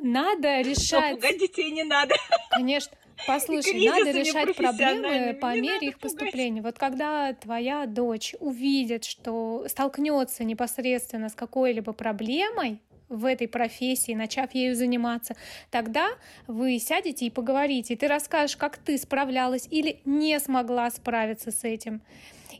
надо 0.00 0.62
решать. 0.62 1.10
Но 1.10 1.16
пугать 1.16 1.38
детей 1.38 1.70
не 1.70 1.84
надо. 1.84 2.14
Конечно. 2.50 2.96
Послушай, 3.26 3.86
надо 3.86 4.10
решать 4.10 4.56
проблемы 4.56 5.34
по 5.40 5.54
не 5.54 5.60
мере 5.60 5.88
их 5.88 5.98
поступления. 5.98 6.62
Вот 6.62 6.78
когда 6.78 7.32
твоя 7.34 7.86
дочь 7.86 8.34
увидит, 8.40 9.04
что 9.04 9.66
столкнется 9.68 10.44
непосредственно 10.44 11.28
с 11.28 11.34
какой-либо 11.34 11.92
проблемой, 11.92 12.80
в 13.10 13.24
этой 13.24 13.48
профессии, 13.48 14.12
начав 14.12 14.54
ею 14.54 14.76
заниматься, 14.76 15.34
тогда 15.70 16.10
вы 16.46 16.78
сядете 16.78 17.26
и 17.26 17.30
поговорите, 17.30 17.94
и 17.94 17.96
ты 17.96 18.06
расскажешь, 18.06 18.56
как 18.56 18.78
ты 18.78 18.96
справлялась 18.96 19.66
или 19.68 20.00
не 20.04 20.38
смогла 20.38 20.88
справиться 20.90 21.50
с 21.50 21.64
этим 21.64 22.02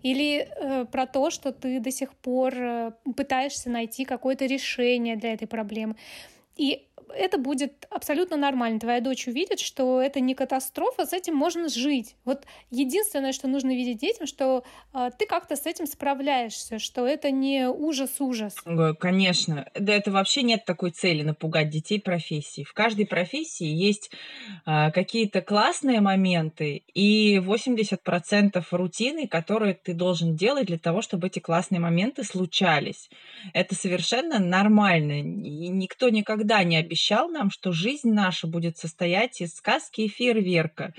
или 0.03 0.49
э, 0.49 0.87
про 0.87 1.07
то, 1.07 1.31
что 1.31 1.53
ты 1.53 1.79
до 1.79 1.91
сих 1.91 2.15
пор 2.15 2.55
э, 2.55 2.93
пытаешься 3.17 3.71
найти 3.71 4.05
какое-то 4.05 4.47
решение 4.47 5.17
для 5.17 5.35
этой 5.35 5.47
проблемы. 5.47 5.97
И 6.57 6.87
это 7.15 7.39
будет 7.39 7.87
абсолютно 7.91 8.37
нормально. 8.37 8.81
Твоя 8.81 9.01
дочь 9.01 9.27
увидит, 9.27 9.61
что 9.61 10.01
это 10.01 10.21
не 10.21 10.35
катастрофа, 10.35 11.07
с 11.07 11.13
этим 11.13 11.35
можно 11.35 11.69
жить. 11.69 12.17
Вот 12.25 12.45
единственное, 12.71 13.33
что 13.33 13.49
нужно 13.49 13.71
видеть 13.71 13.99
детям, 13.99 14.27
что 14.27 14.65
э, 14.95 15.11
ты 15.19 15.27
как-то 15.27 15.57
с 15.57 15.67
этим 15.67 15.87
справляешься, 15.87 16.79
что 16.79 17.07
это 17.07 17.31
не 17.31 17.69
ужас-ужас. 17.69 18.55
Конечно. 18.99 19.67
Да 19.75 19.93
это 19.93 20.11
вообще 20.11 20.43
нет 20.43 20.65
такой 20.65 20.91
цели 20.91 21.23
напугать 21.23 21.71
детей 21.71 22.01
профессии. 22.01 22.65
В 22.65 22.73
каждой 22.73 23.07
профессии 23.07 23.67
есть 23.67 24.11
э, 24.67 24.91
какие-то 24.93 25.41
классные 25.43 26.01
моменты 26.01 26.83
и 26.95 27.37
80% 27.39 28.65
рутины, 28.71 29.27
которые 29.27 29.75
ты 29.75 29.95
должен 29.95 30.37
делать 30.37 30.67
для 30.67 30.79
того, 30.79 31.03
чтобы 31.03 31.27
эти 31.27 31.39
классные 31.39 31.81
моменты 31.81 32.25
случались. 32.25 33.11
Это 33.53 33.75
совершенно 33.75 34.39
нормально. 34.39 35.21
И 35.21 35.69
никто 35.69 36.09
никогда 36.09 36.63
не 36.63 36.77
обещает 36.77 37.00
обещал 37.01 37.29
нам, 37.31 37.51
что 37.51 37.73
жизнь 37.73 38.13
наша 38.13 38.47
будет 38.47 38.77
состоять 38.77 39.41
из 39.41 39.55
сказки 39.55 40.03
и 40.03 40.09
фейерверка. 40.09 40.93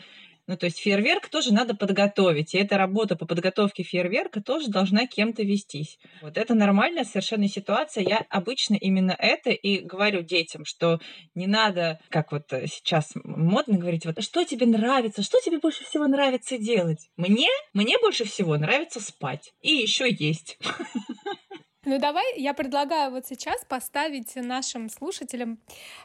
Ну, 0.47 0.57
то 0.57 0.65
есть 0.65 0.79
фейерверк 0.79 1.29
тоже 1.29 1.53
надо 1.53 1.75
подготовить, 1.75 2.55
и 2.55 2.57
эта 2.57 2.77
работа 2.77 3.15
по 3.15 3.27
подготовке 3.27 3.83
фейерверка 3.83 4.41
тоже 4.41 4.69
должна 4.69 5.05
кем-то 5.05 5.43
вестись. 5.43 5.99
Вот 6.21 6.37
это 6.37 6.55
нормальная 6.55 7.03
совершенно 7.05 7.47
ситуация. 7.47 8.03
Я 8.03 8.25
обычно 8.29 8.73
именно 8.73 9.15
это 9.17 9.51
и 9.51 9.79
говорю 9.79 10.23
детям, 10.23 10.65
что 10.65 10.99
не 11.35 11.45
надо, 11.45 11.99
как 12.09 12.31
вот 12.31 12.47
сейчас 12.49 13.11
модно 13.23 13.77
говорить, 13.77 14.05
вот 14.05 14.21
что 14.23 14.43
тебе 14.43 14.65
нравится, 14.65 15.21
что 15.21 15.39
тебе 15.39 15.59
больше 15.59 15.83
всего 15.83 16.07
нравится 16.07 16.57
делать? 16.57 17.09
Мне? 17.15 17.47
Мне 17.73 17.97
больше 17.99 18.25
всего 18.25 18.57
нравится 18.57 18.99
спать 18.99 19.53
и 19.61 19.71
еще 19.71 20.09
есть. 20.09 20.57
Ну 21.83 21.97
давай, 21.97 22.39
я 22.39 22.53
предлагаю 22.53 23.09
вот 23.09 23.25
сейчас 23.25 23.65
поставить 23.65 24.35
нашим 24.35 24.87
слушателям 24.87 25.57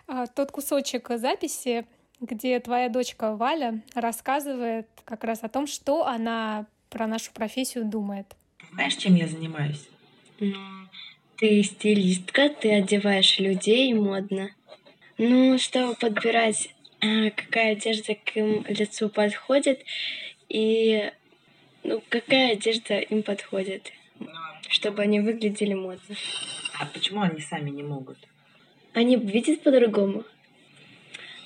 а, 0.06 0.26
тот 0.26 0.50
кусочек 0.50 1.10
записи, 1.16 1.84
где 2.18 2.58
твоя 2.60 2.88
дочка 2.88 3.36
Валя 3.36 3.82
рассказывает 3.94 4.88
как 5.04 5.22
раз 5.24 5.42
о 5.42 5.50
том, 5.50 5.66
что 5.66 6.06
она 6.06 6.66
про 6.88 7.06
нашу 7.06 7.30
профессию 7.32 7.84
думает. 7.84 8.26
Знаешь, 8.72 8.96
чем 8.96 9.16
я 9.16 9.28
занимаюсь? 9.28 9.86
Ну, 10.40 10.56
ты 11.36 11.62
стилистка, 11.62 12.48
ты 12.48 12.72
одеваешь 12.72 13.38
людей 13.38 13.92
модно. 13.92 14.48
Ну, 15.18 15.58
чтобы 15.58 15.94
подбирать, 15.94 16.74
а, 17.02 17.28
какая 17.30 17.72
одежда 17.72 18.14
к 18.14 18.34
им 18.34 18.64
лицу 18.66 19.10
подходит 19.10 19.84
и 20.48 21.12
ну, 21.84 22.02
какая 22.08 22.52
одежда 22.52 22.98
им 22.98 23.22
подходит 23.22 23.92
чтобы 24.68 25.02
они 25.02 25.20
выглядели 25.20 25.74
модно. 25.74 26.16
А 26.78 26.86
почему 26.86 27.22
они 27.22 27.40
сами 27.40 27.70
не 27.70 27.82
могут? 27.82 28.18
Они 28.92 29.16
видят 29.16 29.62
по-другому. 29.62 30.24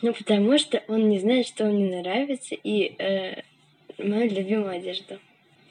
Ну, 0.02 0.14
потому 0.14 0.58
что 0.58 0.82
он 0.88 1.08
не 1.08 1.18
знает, 1.18 1.46
что 1.46 1.66
мне 1.66 2.00
нравится, 2.00 2.54
и 2.54 2.94
э, 2.98 3.42
мою 3.98 4.30
любимую 4.30 4.70
одежду. 4.70 5.18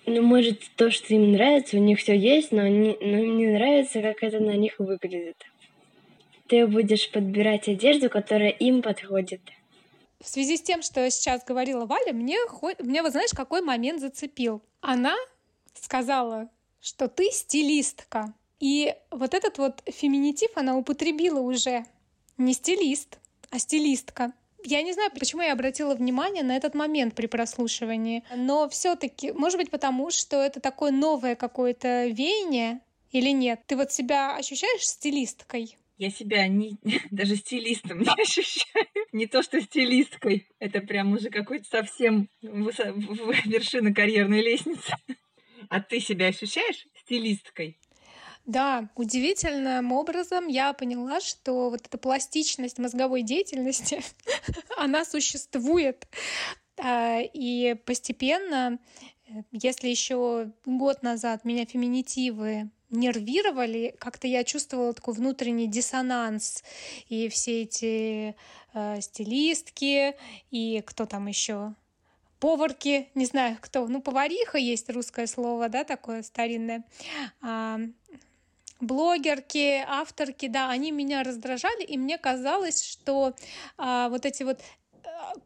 Ну, 0.06 0.22
может, 0.22 0.62
то, 0.76 0.92
что 0.92 1.14
им 1.14 1.32
нравится, 1.32 1.78
у 1.78 1.80
них 1.80 2.00
все 2.00 2.18
есть, 2.18 2.52
но, 2.52 2.62
они, 2.62 2.98
но 3.00 3.18
им 3.18 3.38
не 3.38 3.48
нравится, 3.48 4.02
как 4.02 4.24
это 4.24 4.40
на 4.40 4.56
них 4.56 4.80
выглядит. 4.80 5.38
Ты 6.48 6.66
будешь 6.68 7.12
подбирать 7.12 7.68
одежду, 7.68 8.10
которая 8.10 8.50
им 8.50 8.82
подходит. 8.82 9.42
В 10.20 10.28
связи 10.28 10.58
с 10.58 10.62
тем, 10.62 10.82
что 10.82 11.10
сейчас 11.10 11.44
говорила 11.46 11.86
Валя, 11.86 12.12
мне, 12.12 12.38
мне 12.80 13.02
вот 13.02 13.12
знаешь, 13.12 13.32
какой 13.34 13.62
момент 13.62 14.02
зацепил. 14.02 14.62
Она 14.82 15.16
сказала, 15.74 16.50
что 16.82 17.08
ты 17.08 17.30
стилистка. 17.32 18.34
И 18.60 18.94
вот 19.12 19.34
этот 19.34 19.58
вот 19.58 19.82
феминитив 19.86 20.50
она 20.56 20.78
употребила 20.78 21.40
уже. 21.40 21.86
Не 22.38 22.54
стилист, 22.54 23.20
а 23.50 23.60
стилистка. 23.60 24.34
Я 24.64 24.82
не 24.82 24.94
знаю, 24.94 25.12
почему 25.12 25.42
я 25.42 25.54
обратила 25.54 25.96
внимание 25.96 26.44
на 26.44 26.56
этот 26.56 26.76
момент 26.76 27.16
при 27.16 27.28
прослушивании, 27.28 28.24
но 28.36 28.68
все-таки, 28.68 29.32
может 29.32 29.58
быть, 29.58 29.72
потому 29.72 30.12
что 30.12 30.42
это 30.42 30.60
такое 30.60 30.92
новое 30.92 31.36
какое-то 31.36 32.08
веяние 32.08 32.82
или 33.12 33.30
нет? 33.30 33.62
Ты 33.68 33.78
вот 33.78 33.92
себя 33.92 34.36
ощущаешь 34.36 34.86
стилисткой? 34.86 35.78
Я 35.98 36.10
себя 36.10 36.48
не, 36.48 36.78
даже 37.12 37.36
стилистом 37.36 38.00
не 38.00 38.08
ощущаю. 38.22 38.86
Не 39.12 39.28
то, 39.28 39.42
что 39.42 39.62
стилисткой. 39.62 40.48
Это 40.60 40.82
прям 40.82 41.14
уже 41.14 41.30
какой-то 41.30 41.66
совсем 41.70 42.30
вершина 42.42 43.94
карьерной 43.94 44.42
лестницы. 44.42 44.94
А 45.70 45.80
ты 45.80 46.00
себя 46.00 46.28
ощущаешь 46.28 46.88
стилисткой? 46.96 47.80
Да, 48.46 48.90
удивительным 48.96 49.92
образом 49.92 50.48
я 50.48 50.74
поняла, 50.74 51.22
что 51.22 51.70
вот 51.70 51.86
эта 51.86 52.00
пластичность 52.00 52.80
мозговой 52.80 53.22
деятельности, 53.22 54.02
она 54.78 55.06
существует. 55.06 56.08
А, 56.78 57.20
и 57.22 57.76
постепенно, 57.86 58.80
э, 59.28 59.44
если 59.52 59.90
еще 59.90 60.52
год 60.66 61.04
назад 61.04 61.46
меня 61.46 61.66
феминитивы 61.66 62.72
нервировали, 62.90 63.96
как-то 64.00 64.28
я 64.28 64.44
чувствовала 64.44 64.94
такой 64.94 65.14
внутренний 65.14 65.68
диссонанс. 65.68 66.64
И 67.08 67.30
все 67.30 67.64
эти 67.64 68.36
э, 68.74 69.02
стилистки, 69.02 70.16
и 70.50 70.82
кто 70.86 71.06
там 71.06 71.28
еще 71.28 71.76
поварки, 72.40 73.10
не 73.16 73.26
знаю 73.26 73.58
кто, 73.62 73.88
ну, 73.88 74.02
повариха 74.02 74.58
есть 74.58 74.90
русское 74.90 75.28
слово, 75.28 75.70
да, 75.70 75.84
такое 75.84 76.24
старинное, 76.24 76.84
а, 77.42 77.80
блогерки, 78.80 79.84
авторки, 79.88 80.48
да, 80.48 80.70
они 80.70 80.92
меня 80.92 81.24
раздражали, 81.24 81.84
и 81.84 81.98
мне 81.98 82.18
казалось, 82.18 82.84
что 82.84 83.36
а, 83.78 84.10
вот 84.10 84.26
эти 84.26 84.44
вот 84.44 84.62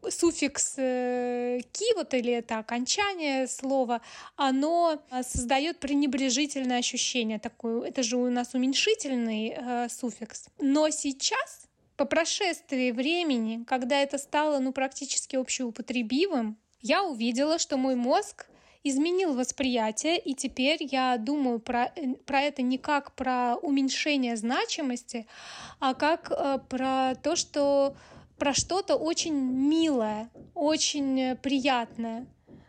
суффикс 0.08 0.74
э, 0.78 1.60
«ки», 1.72 1.94
вот 1.94 2.14
или 2.14 2.32
это 2.32 2.58
окончание 2.58 3.46
слова, 3.46 4.00
оно 4.36 5.02
создает 5.22 5.78
пренебрежительное 5.78 6.78
ощущение 6.78 7.38
такое. 7.38 7.88
Это 7.88 8.02
же 8.02 8.16
у 8.16 8.30
нас 8.30 8.54
уменьшительный 8.54 9.54
э, 9.56 9.88
суффикс. 9.88 10.46
Но 10.58 10.88
сейчас 10.90 11.66
по 11.96 12.04
прошествии 12.04 12.90
времени, 12.90 13.64
когда 13.64 14.00
это 14.00 14.18
стало 14.18 14.58
ну, 14.58 14.72
практически 14.72 15.36
общеупотребимым, 15.36 16.56
я 16.84 17.02
увидела, 17.02 17.58
что 17.58 17.78
мой 17.78 17.96
мозг 17.96 18.46
изменил 18.84 19.32
восприятие, 19.32 20.18
и 20.18 20.34
теперь 20.34 20.78
я 20.82 21.16
думаю 21.16 21.58
про, 21.58 21.90
э, 21.96 22.14
про 22.26 22.42
это 22.42 22.60
не 22.60 22.76
как 22.76 23.12
про 23.14 23.56
уменьшение 23.56 24.36
значимости, 24.36 25.26
а 25.80 25.94
как 25.94 26.30
э, 26.30 26.58
про 26.68 27.14
то, 27.22 27.36
что 27.36 27.96
про 28.38 28.52
что-то 28.52 28.96
очень 28.96 29.34
милое, 29.34 30.30
очень 30.54 31.36
приятное. 31.36 32.26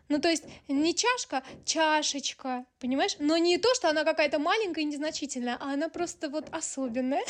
Ну, 0.08 0.22
то 0.22 0.30
есть 0.30 0.46
не 0.70 0.96
чашка, 0.96 1.44
чашечка, 1.66 2.66
понимаешь? 2.80 3.18
Но 3.20 3.36
не 3.38 3.58
то, 3.58 3.74
что 3.74 3.90
она 3.90 4.06
какая-то 4.06 4.40
маленькая 4.40 4.82
и 4.82 4.86
незначительная, 4.86 5.58
а 5.60 5.74
она 5.74 5.90
просто 5.90 6.30
вот 6.30 6.48
особенная. 6.52 7.24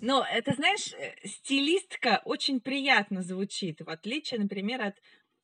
Но 0.00 0.24
это, 0.24 0.54
знаешь, 0.54 0.94
э, 0.94 1.14
стилистка 1.26 2.22
очень 2.24 2.60
приятно 2.60 3.22
звучит, 3.22 3.80
в 3.80 3.90
отличие, 3.90 4.40
например, 4.40 4.80
от 4.82 4.94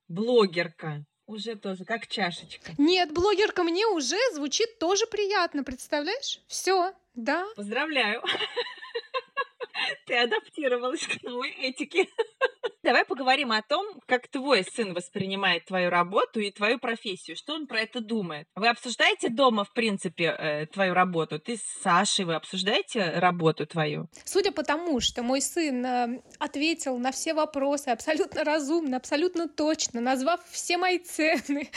блогерка. 0.09 1.05
Уже 1.27 1.57
тоже, 1.57 1.85
как 1.85 2.07
чашечка. 2.07 2.73
Нет, 2.79 3.13
блогерка 3.13 3.65
мне 3.65 3.87
уже 3.87 4.19
звучит 4.33 4.79
тоже 4.79 5.07
приятно, 5.07 5.65
представляешь? 5.65 6.41
Все, 6.47 6.93
да. 7.15 7.45
Поздравляю. 7.57 8.23
Ты 10.07 10.17
адаптировалась 10.19 11.07
к 11.07 11.23
новой 11.23 11.51
этике. 11.51 12.07
Давай 12.87 13.05
поговорим 13.05 13.51
о 13.51 13.63
том, 13.63 14.01
как 14.07 14.29
твой 14.29 14.63
сын 14.63 14.95
воспринимает 14.95 15.65
твою 15.65 15.91
работу 15.91 16.39
и 16.39 16.53
твою 16.53 16.79
профессию. 16.79 17.37
Что 17.37 17.55
он 17.55 17.67
про 17.67 17.81
это 17.81 18.01
думает? 18.01 18.47
Вы 18.55 18.69
обсуждаете 18.69 19.29
дома, 19.29 19.65
в 19.65 19.73
принципе, 19.73 20.27
э, 20.39 20.67
твою 20.67 20.95
работу? 20.95 21.41
Ты 21.41 21.57
с 21.57 21.83
Сашей, 21.83 22.25
вы 22.25 22.37
обсуждаете 22.37 23.11
работу 23.17 23.67
твою? 23.67 24.09
Судя 24.25 24.53
по 24.53 24.63
тому, 24.63 25.01
что 25.01 25.25
мой 25.25 25.41
сын 25.41 25.85
э, 25.85 26.23
ответил 26.39 26.97
на 26.99 27.11
все 27.11 27.35
вопросы 27.35 27.89
абсолютно 27.89 28.45
разумно, 28.45 28.99
абсолютно 28.99 29.49
точно, 29.49 30.01
назвав 30.01 30.39
все 30.49 30.79
мои 30.79 31.01
цены, 31.01 31.69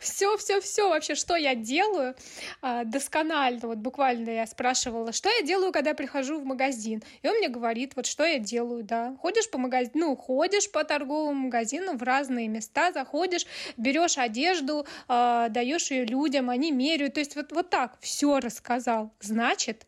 все, 0.00 0.38
все, 0.38 0.62
все 0.62 0.88
вообще, 0.88 1.14
что 1.14 1.36
я 1.36 1.54
делаю, 1.54 2.14
э, 2.62 2.84
досконально, 2.86 3.68
вот 3.68 3.78
буквально 3.78 4.30
я 4.30 4.46
спрашивала, 4.46 5.12
что 5.12 5.28
я 5.28 5.42
делаю, 5.42 5.72
когда 5.72 5.90
я 5.90 5.94
прихожу 5.94 6.40
в 6.40 6.46
магазин. 6.46 7.02
И 7.20 7.28
он 7.28 7.36
мне 7.36 7.50
говорит, 7.50 7.96
вот 7.96 8.06
что 8.06 8.24
я 8.24 8.38
делаю, 8.38 8.82
да. 8.82 9.14
Ходишь 9.20 9.50
по 9.50 9.58
магазину, 9.58 9.90
ну, 9.94 10.16
ходишь 10.26 10.70
по 10.70 10.84
торговым 10.84 11.36
магазинам 11.36 11.98
в 11.98 12.02
разные 12.02 12.48
места, 12.48 12.92
заходишь, 12.92 13.46
берешь 13.76 14.18
одежду, 14.18 14.86
э, 15.08 15.46
даешь 15.50 15.90
ее 15.90 16.04
людям, 16.04 16.50
они 16.50 16.70
меряют. 16.70 17.14
То 17.14 17.20
есть 17.20 17.36
вот, 17.36 17.52
вот 17.52 17.70
так 17.70 17.98
все 18.00 18.38
рассказал. 18.38 19.12
Значит, 19.20 19.86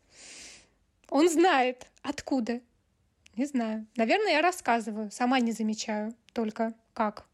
он 1.09 1.29
знает, 1.29 1.87
откуда. 2.01 2.59
Не 3.37 3.45
знаю. 3.45 3.85
Наверное, 3.95 4.33
я 4.33 4.41
рассказываю, 4.41 5.11
сама 5.11 5.39
не 5.39 5.51
замечаю 5.51 6.13
только 6.33 6.73
как. 6.93 7.25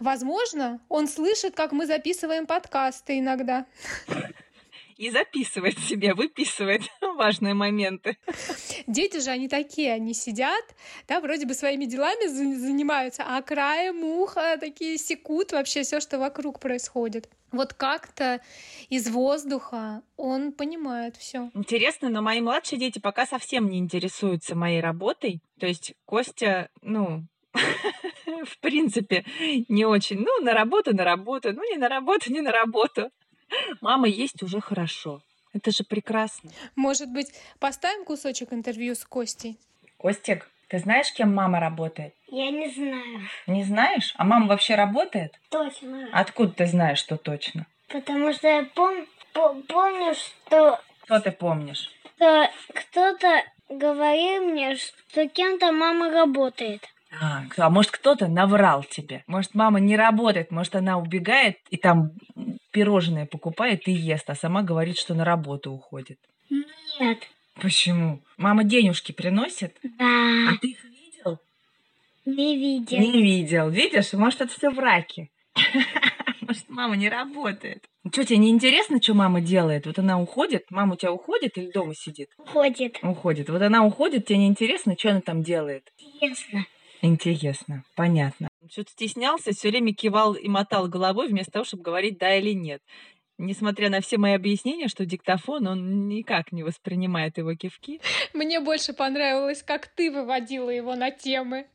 Возможно, 0.00 0.80
он 0.88 1.08
слышит, 1.08 1.54
как 1.56 1.72
мы 1.72 1.86
записываем 1.86 2.46
подкасты 2.46 3.18
иногда 3.18 3.66
и 4.96 5.10
записывает 5.10 5.78
себе, 5.78 6.14
выписывает 6.14 6.82
важные 7.16 7.54
моменты. 7.54 8.16
Дети 8.86 9.20
же, 9.20 9.30
они 9.30 9.48
такие, 9.48 9.92
они 9.92 10.14
сидят, 10.14 10.64
да, 11.08 11.20
вроде 11.20 11.46
бы 11.46 11.54
своими 11.54 11.84
делами 11.84 12.26
занимаются, 12.26 13.24
а 13.26 13.40
краем 13.42 14.04
уха 14.04 14.56
такие 14.58 14.98
секут 14.98 15.52
вообще 15.52 15.82
все, 15.82 16.00
что 16.00 16.18
вокруг 16.18 16.60
происходит. 16.60 17.28
Вот 17.54 17.72
как-то 17.72 18.40
из 18.88 19.08
воздуха 19.08 20.02
он 20.16 20.52
понимает 20.52 21.16
все. 21.16 21.50
Интересно, 21.54 22.08
но 22.08 22.20
мои 22.20 22.40
младшие 22.40 22.80
дети 22.80 22.98
пока 22.98 23.26
совсем 23.26 23.70
не 23.70 23.78
интересуются 23.78 24.56
моей 24.56 24.80
работой. 24.80 25.40
То 25.60 25.66
есть 25.66 25.94
Костя, 26.04 26.68
ну, 26.82 27.22
в 28.44 28.58
принципе, 28.60 29.24
не 29.68 29.84
очень. 29.84 30.18
Ну, 30.18 30.44
на 30.44 30.52
работу, 30.52 30.94
на 30.96 31.04
работу. 31.04 31.52
Ну, 31.52 31.62
не 31.70 31.78
на 31.78 31.88
работу, 31.88 32.32
не 32.32 32.40
на 32.40 32.50
работу. 32.50 33.10
Мама 33.80 34.08
есть 34.08 34.42
уже 34.42 34.60
хорошо. 34.60 35.22
Это 35.52 35.70
же 35.70 35.84
прекрасно. 35.84 36.50
Может 36.74 37.08
быть, 37.10 37.28
поставим 37.60 38.04
кусочек 38.04 38.52
интервью 38.52 38.94
с 38.94 39.04
Костей? 39.04 39.56
Костик, 39.98 40.50
ты 40.68 40.78
знаешь, 40.78 41.12
кем 41.12 41.34
мама 41.34 41.60
работает? 41.60 42.14
Я 42.28 42.50
не 42.50 42.68
знаю. 42.68 43.20
Не 43.46 43.62
знаешь? 43.64 44.14
А 44.16 44.24
мама 44.24 44.48
вообще 44.48 44.74
работает? 44.74 45.38
Точно. 45.50 46.08
Откуда 46.12 46.52
ты 46.52 46.66
знаешь, 46.66 46.98
что 46.98 47.16
точно? 47.16 47.66
Потому 47.88 48.32
что 48.32 48.48
я 48.48 48.64
пом 48.74 49.06
помню, 49.32 50.14
что... 50.14 50.80
Что 51.04 51.20
ты 51.20 51.30
помнишь? 51.30 51.90
Что 52.16 52.50
кто-то 52.72 53.42
говорил 53.68 54.44
мне, 54.44 54.76
что 54.76 55.28
кем-то 55.28 55.72
мама 55.72 56.10
работает. 56.10 56.82
А, 57.20 57.42
а 57.56 57.70
может 57.70 57.92
кто-то 57.92 58.26
наврал 58.26 58.82
тебе? 58.82 59.22
Может 59.26 59.54
мама 59.54 59.78
не 59.78 59.96
работает, 59.96 60.50
может 60.50 60.74
она 60.74 60.98
убегает 60.98 61.58
и 61.70 61.76
там 61.76 62.10
пирожные 62.74 63.24
покупает 63.24 63.86
и 63.86 63.92
ест, 63.92 64.28
а 64.28 64.34
сама 64.34 64.62
говорит, 64.62 64.98
что 64.98 65.14
на 65.14 65.24
работу 65.24 65.70
уходит. 65.70 66.18
Нет. 66.50 67.18
Почему? 67.54 68.20
Мама 68.36 68.64
денежки 68.64 69.12
приносит? 69.12 69.78
Да. 69.82 70.50
А 70.50 70.58
ты 70.60 70.70
их 70.70 70.84
видел? 70.84 71.38
Не 72.26 72.56
видел. 72.56 72.98
Не 72.98 73.22
видел. 73.22 73.70
Видишь? 73.70 74.12
Может, 74.12 74.42
это 74.42 74.52
все 74.52 74.70
враки. 74.70 75.30
Может, 76.40 76.68
мама 76.68 76.96
не 76.96 77.08
работает. 77.08 77.84
Что, 78.12 78.24
тебе 78.24 78.38
не 78.38 78.50
интересно, 78.50 79.00
что 79.00 79.14
мама 79.14 79.40
делает? 79.40 79.86
Вот 79.86 79.98
она 80.00 80.20
уходит, 80.20 80.64
мама 80.70 80.94
у 80.94 80.96
тебя 80.96 81.12
уходит 81.12 81.56
или 81.56 81.70
дома 81.70 81.94
сидит? 81.94 82.28
Уходит. 82.36 82.98
Уходит. 83.02 83.48
Вот 83.48 83.62
она 83.62 83.84
уходит, 83.84 84.26
тебе 84.26 84.38
не 84.38 84.48
интересно, 84.48 84.96
что 84.98 85.10
она 85.10 85.20
там 85.20 85.42
делает? 85.42 85.92
Интересно. 85.96 86.66
Интересно, 87.02 87.84
понятно. 87.94 88.48
Что-то 88.70 88.90
стеснялся, 88.92 89.52
все 89.52 89.68
время 89.68 89.94
кивал 89.94 90.34
и 90.34 90.48
мотал 90.48 90.88
головой 90.88 91.28
вместо 91.28 91.52
того, 91.52 91.64
чтобы 91.64 91.82
говорить 91.82 92.18
да 92.18 92.36
или 92.36 92.52
нет. 92.52 92.82
Несмотря 93.36 93.90
на 93.90 94.00
все 94.00 94.16
мои 94.16 94.32
объяснения, 94.32 94.86
что 94.88 95.04
диктофон, 95.04 95.66
он 95.66 96.08
никак 96.08 96.52
не 96.52 96.62
воспринимает 96.62 97.36
его 97.36 97.54
кивки. 97.54 98.00
Мне 98.32 98.60
больше 98.60 98.92
понравилось, 98.92 99.62
как 99.62 99.88
ты 99.88 100.10
выводила 100.10 100.70
его 100.70 100.94
на 100.94 101.10
темы. 101.10 101.66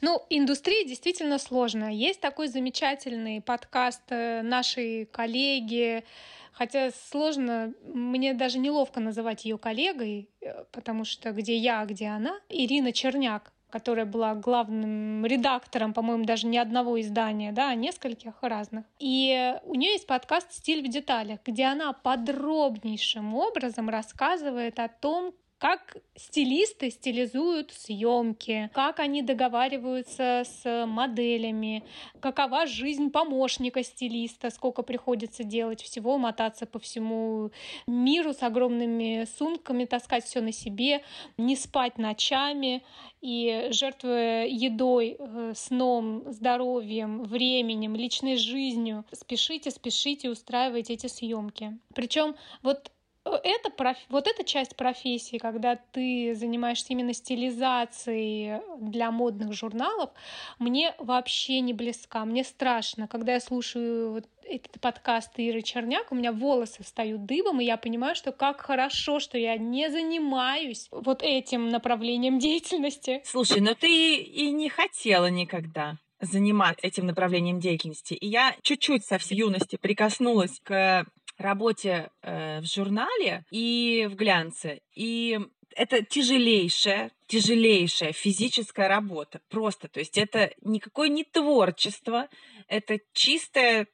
Ну, 0.00 0.24
индустрия 0.30 0.84
действительно 0.84 1.38
сложная. 1.38 1.90
Есть 1.90 2.20
такой 2.20 2.48
замечательный 2.48 3.40
подкаст 3.40 4.02
э, 4.10 4.42
нашей 4.42 5.06
коллеги, 5.06 6.04
хотя 6.52 6.90
сложно, 7.10 7.72
мне 7.84 8.34
даже 8.34 8.58
неловко 8.58 9.00
называть 9.00 9.44
ее 9.44 9.58
коллегой, 9.58 10.28
э, 10.40 10.64
потому 10.72 11.04
что 11.04 11.32
где 11.32 11.56
я, 11.56 11.84
где 11.84 12.06
она, 12.06 12.38
Ирина 12.48 12.92
Черняк 12.92 13.52
которая 13.70 14.06
была 14.06 14.34
главным 14.34 15.24
редактором, 15.24 15.94
по-моему, 15.94 16.24
даже 16.24 16.46
не 16.46 16.58
одного 16.58 17.00
издания, 17.00 17.52
да, 17.52 17.70
а 17.70 17.74
нескольких 17.74 18.34
разных. 18.42 18.84
И 18.98 19.54
у 19.64 19.74
нее 19.74 19.92
есть 19.92 20.06
подкаст 20.06 20.52
«Стиль 20.52 20.86
в 20.86 20.90
деталях», 20.90 21.40
где 21.44 21.64
она 21.66 21.92
подробнейшим 21.92 23.34
образом 23.34 23.88
рассказывает 23.88 24.78
о 24.78 24.88
том, 24.88 25.32
как 25.60 25.98
стилисты 26.16 26.90
стилизуют 26.90 27.70
съемки, 27.70 28.70
как 28.72 28.98
они 28.98 29.20
договариваются 29.20 30.44
с 30.46 30.86
моделями, 30.86 31.84
какова 32.20 32.66
жизнь 32.66 33.10
помощника 33.10 33.82
стилиста, 33.82 34.48
сколько 34.48 34.82
приходится 34.82 35.44
делать 35.44 35.82
всего, 35.82 36.16
мотаться 36.16 36.64
по 36.64 36.78
всему 36.78 37.50
миру 37.86 38.32
с 38.32 38.42
огромными 38.42 39.26
сумками, 39.36 39.84
таскать 39.84 40.24
все 40.24 40.40
на 40.40 40.50
себе, 40.50 41.02
не 41.36 41.56
спать 41.56 41.98
ночами 41.98 42.82
и 43.20 43.68
жертвуя 43.70 44.46
едой, 44.46 45.16
э, 45.18 45.52
сном, 45.54 46.22
здоровьем, 46.32 47.22
временем, 47.24 47.94
личной 47.94 48.38
жизнью, 48.38 49.04
спешите, 49.12 49.70
спешите, 49.70 50.30
устраивайте 50.30 50.94
эти 50.94 51.06
съемки. 51.06 51.78
Причем 51.94 52.34
вот 52.62 52.90
это 53.36 53.70
проф... 53.70 53.96
вот 54.08 54.26
эта 54.26 54.44
часть 54.44 54.76
профессии, 54.76 55.38
когда 55.38 55.76
ты 55.76 56.34
занимаешься 56.34 56.86
именно 56.90 57.12
стилизацией 57.12 58.60
для 58.78 59.10
модных 59.10 59.52
журналов, 59.52 60.10
мне 60.58 60.94
вообще 60.98 61.60
не 61.60 61.72
близка. 61.72 62.24
Мне 62.24 62.44
страшно, 62.44 63.08
когда 63.08 63.34
я 63.34 63.40
слушаю 63.40 64.12
вот 64.12 64.26
этот 64.44 64.80
подкаст 64.80 65.32
Иры 65.36 65.62
Черняк, 65.62 66.10
у 66.10 66.14
меня 66.14 66.32
волосы 66.32 66.82
встают 66.82 67.24
дыбом, 67.24 67.60
и 67.60 67.64
я 67.64 67.76
понимаю, 67.76 68.14
что 68.14 68.32
как 68.32 68.60
хорошо, 68.60 69.20
что 69.20 69.38
я 69.38 69.56
не 69.56 69.90
занимаюсь 69.90 70.88
вот 70.90 71.22
этим 71.22 71.68
направлением 71.68 72.38
деятельности. 72.38 73.22
Слушай, 73.24 73.60
но 73.60 73.74
ты 73.74 74.16
и 74.16 74.50
не 74.50 74.68
хотела 74.68 75.30
никогда 75.30 75.98
заниматься 76.20 76.86
этим 76.86 77.06
направлением 77.06 77.60
деятельности. 77.60 78.14
И 78.14 78.26
я 78.26 78.54
чуть-чуть 78.62 79.04
со 79.04 79.18
всей 79.18 79.38
юности 79.38 79.76
прикоснулась 79.80 80.60
к 80.62 81.06
работе 81.40 82.10
э, 82.22 82.60
в 82.60 82.64
журнале 82.64 83.44
и 83.50 84.08
в 84.10 84.14
глянце. 84.14 84.80
И 84.94 85.38
это 85.74 86.02
тяжелейшая, 86.02 87.12
тяжелейшая 87.26 88.12
физическая 88.12 88.88
работа. 88.88 89.40
Просто, 89.48 89.88
то 89.88 90.00
есть 90.00 90.18
это 90.18 90.52
никакое 90.62 91.08
не 91.08 91.24
творчество, 91.24 92.28
это 92.68 92.98
чистое, 93.12 93.86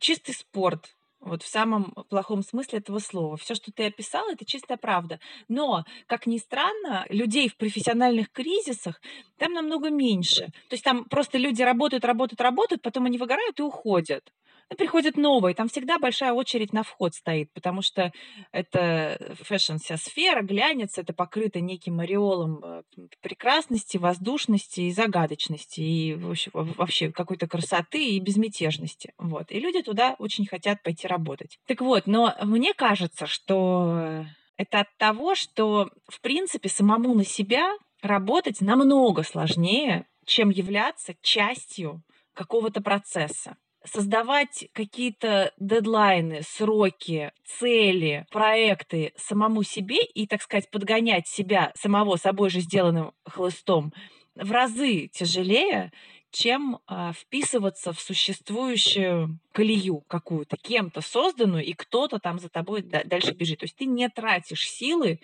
чистый 0.00 0.32
спорт, 0.32 0.94
вот 1.24 1.42
в 1.42 1.48
самом 1.48 1.92
плохом 2.10 2.42
смысле 2.42 2.80
этого 2.80 2.98
слова. 2.98 3.36
Все, 3.38 3.54
что 3.54 3.72
ты 3.72 3.86
описала, 3.86 4.32
это 4.32 4.44
чистая 4.44 4.76
правда. 4.76 5.20
Но, 5.48 5.84
как 6.06 6.26
ни 6.26 6.36
странно, 6.36 7.06
людей 7.08 7.48
в 7.48 7.56
профессиональных 7.56 8.30
кризисах 8.30 9.00
там 9.38 9.54
намного 9.54 9.88
меньше. 9.88 10.46
То 10.68 10.74
есть 10.74 10.84
там 10.84 11.06
просто 11.06 11.38
люди 11.38 11.62
работают, 11.62 12.04
работают, 12.04 12.42
работают, 12.42 12.82
потом 12.82 13.06
они 13.06 13.16
выгорают 13.16 13.58
и 13.58 13.62
уходят 13.62 14.32
ну, 14.70 14.76
приходят 14.76 15.16
новые, 15.16 15.54
там 15.54 15.68
всегда 15.68 15.98
большая 15.98 16.32
очередь 16.32 16.72
на 16.72 16.82
вход 16.82 17.14
стоит, 17.14 17.52
потому 17.52 17.82
что 17.82 18.12
это 18.52 19.36
fashion 19.42 19.76
вся 19.76 19.96
сфера, 19.96 20.42
глянец, 20.42 20.98
это 20.98 21.12
покрыто 21.12 21.60
неким 21.60 22.00
ореолом 22.00 22.60
э, 22.64 22.82
прекрасности, 23.20 23.96
воздушности 23.96 24.82
и 24.82 24.92
загадочности, 24.92 25.80
и 25.80 26.14
вообще 26.52 27.12
какой-то 27.12 27.46
красоты 27.46 28.04
и 28.04 28.20
безмятежности. 28.20 29.12
Вот. 29.18 29.50
И 29.50 29.60
люди 29.60 29.82
туда 29.82 30.16
очень 30.18 30.46
хотят 30.46 30.82
пойти 30.82 31.06
работать. 31.06 31.58
Так 31.66 31.80
вот, 31.80 32.06
но 32.06 32.34
мне 32.42 32.74
кажется, 32.74 33.26
что 33.26 34.24
это 34.56 34.80
от 34.80 34.96
того, 34.96 35.34
что, 35.34 35.90
в 36.08 36.20
принципе, 36.20 36.68
самому 36.68 37.14
на 37.14 37.24
себя 37.24 37.72
работать 38.02 38.60
намного 38.60 39.22
сложнее, 39.22 40.06
чем 40.26 40.50
являться 40.50 41.14
частью 41.22 42.02
какого-то 42.34 42.80
процесса 42.80 43.56
создавать 43.84 44.66
какие-то 44.72 45.52
дедлайны, 45.58 46.42
сроки, 46.42 47.32
цели, 47.44 48.26
проекты 48.30 49.12
самому 49.16 49.62
себе 49.62 50.02
и, 50.02 50.26
так 50.26 50.42
сказать, 50.42 50.70
подгонять 50.70 51.28
себя 51.28 51.72
самого 51.74 52.16
собой 52.16 52.50
же 52.50 52.60
сделанным 52.60 53.12
хлыстом 53.24 53.92
в 54.34 54.50
разы 54.50 55.08
тяжелее, 55.08 55.92
чем 56.34 56.80
а, 56.86 57.12
вписываться 57.12 57.92
в 57.92 58.00
существующую 58.00 59.38
колею 59.52 60.02
какую-то, 60.08 60.56
кем-то 60.56 61.00
созданную, 61.00 61.64
и 61.64 61.74
кто-то 61.74 62.18
там 62.18 62.40
за 62.40 62.48
тобой 62.48 62.82
дальше 62.82 63.32
бежит. 63.32 63.60
То 63.60 63.66
есть 63.66 63.76
ты 63.76 63.84
не 63.84 64.08
тратишь 64.08 64.68
силы 64.68 65.20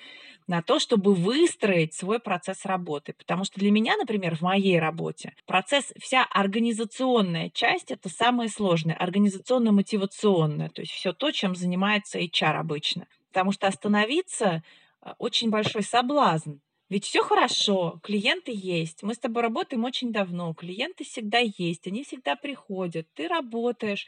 на 0.46 0.62
то, 0.62 0.78
чтобы 0.78 1.14
выстроить 1.14 1.94
свой 1.94 2.20
процесс 2.20 2.64
работы. 2.64 3.12
Потому 3.12 3.44
что 3.44 3.58
для 3.58 3.72
меня, 3.72 3.96
например, 3.96 4.36
в 4.36 4.42
моей 4.42 4.78
работе 4.78 5.34
процесс, 5.46 5.92
вся 6.00 6.24
организационная 6.24 7.50
часть– 7.50 7.90
это 7.92 8.08
самое 8.08 8.48
сложное, 8.48 8.94
организационно-мотивационное, 8.94 10.68
то 10.68 10.80
есть 10.80 10.92
все 10.92 11.12
то, 11.12 11.32
чем 11.32 11.56
занимается 11.56 12.20
HR 12.20 12.54
обычно. 12.54 13.08
Потому 13.32 13.50
что 13.50 13.66
остановиться 13.66 14.62
а, 15.00 15.16
очень 15.18 15.50
большой 15.50 15.82
соблазн 15.82 16.58
ведь 16.90 17.04
все 17.06 17.22
хорошо, 17.22 18.00
клиенты 18.02 18.52
есть, 18.52 19.02
мы 19.02 19.14
с 19.14 19.18
тобой 19.18 19.42
работаем 19.42 19.84
очень 19.84 20.12
давно, 20.12 20.52
клиенты 20.54 21.04
всегда 21.04 21.38
есть, 21.38 21.86
они 21.86 22.04
всегда 22.04 22.36
приходят, 22.36 23.06
ты 23.14 23.28
работаешь, 23.28 24.06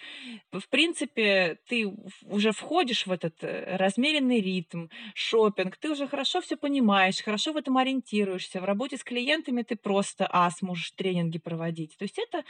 в 0.51 0.69
принципе, 0.69 1.59
ты 1.69 1.91
уже 2.27 2.53
входишь 2.53 3.07
в 3.07 3.13
этот 3.13 3.43
э, 3.43 3.77
размеренный 3.77 4.41
ритм, 4.41 4.89
шопинг, 5.15 5.77
ты 5.77 5.91
уже 5.91 6.09
хорошо 6.09 6.41
все 6.41 6.57
понимаешь, 6.57 7.23
хорошо 7.23 7.53
в 7.53 7.57
этом 7.57 7.79
ориентируешься, 7.79 8.61
в 8.61 8.65
работе 8.65 8.97
с 8.97 9.05
клиентами 9.05 9.63
ты 9.63 9.77
просто 9.77 10.29
ас, 10.31 10.61
можешь 10.61 10.91
тренинги 10.91 11.39
проводить. 11.39 11.97
То 11.97 12.03
есть 12.03 12.19
это 12.19 12.45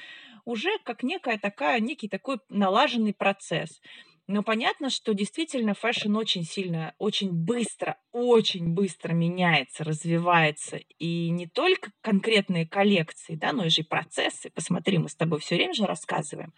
уже 0.44 0.70
как 0.84 1.02
некая 1.02 1.38
такая, 1.38 1.78
некий 1.80 2.08
такой 2.08 2.38
налаженный 2.48 3.14
процесс. 3.14 3.80
Но 4.28 4.42
понятно, 4.42 4.88
что 4.88 5.14
действительно 5.14 5.74
fashion 5.74 6.16
очень 6.16 6.44
сильно, 6.44 6.94
очень 6.98 7.32
быстро, 7.32 7.98
очень 8.12 8.68
быстро 8.68 9.12
меняется, 9.12 9.82
развивается. 9.82 10.78
И 10.98 11.28
не 11.30 11.48
только 11.48 11.90
конкретные 12.02 12.66
коллекции, 12.66 13.34
да, 13.34 13.52
но 13.52 13.64
и 13.64 13.68
же 13.68 13.80
и 13.80 13.84
процессы. 13.84 14.50
Посмотри, 14.50 14.98
мы 14.98 15.08
с 15.08 15.16
тобой 15.16 15.40
все 15.40 15.56
время 15.56 15.74
же 15.74 15.86
рассказываем 15.86 16.54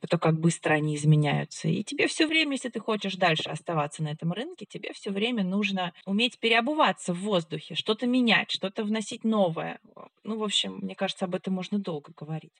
про 0.00 0.06
то, 0.06 0.18
как 0.18 0.38
быстро 0.38 0.74
они 0.74 0.94
изменяются. 0.94 1.68
И 1.68 1.82
тебе 1.82 2.06
все 2.06 2.26
время, 2.26 2.52
если 2.52 2.68
ты 2.68 2.78
хочешь 2.78 3.16
дальше 3.16 3.50
оставаться 3.50 4.02
на 4.02 4.08
этом 4.08 4.32
рынке, 4.32 4.64
тебе 4.64 4.92
все 4.92 5.10
время 5.10 5.42
нужно 5.42 5.92
уметь 6.06 6.38
переобуваться 6.38 7.12
в 7.12 7.20
воздухе, 7.20 7.74
что-то 7.74 8.06
менять, 8.06 8.52
что-то 8.52 8.84
вносить 8.84 9.24
новое. 9.24 9.80
Ну, 10.22 10.38
в 10.38 10.44
общем, 10.44 10.78
мне 10.82 10.94
кажется, 10.94 11.24
об 11.24 11.34
этом 11.34 11.54
можно 11.54 11.78
долго 11.78 12.12
говорить. 12.16 12.52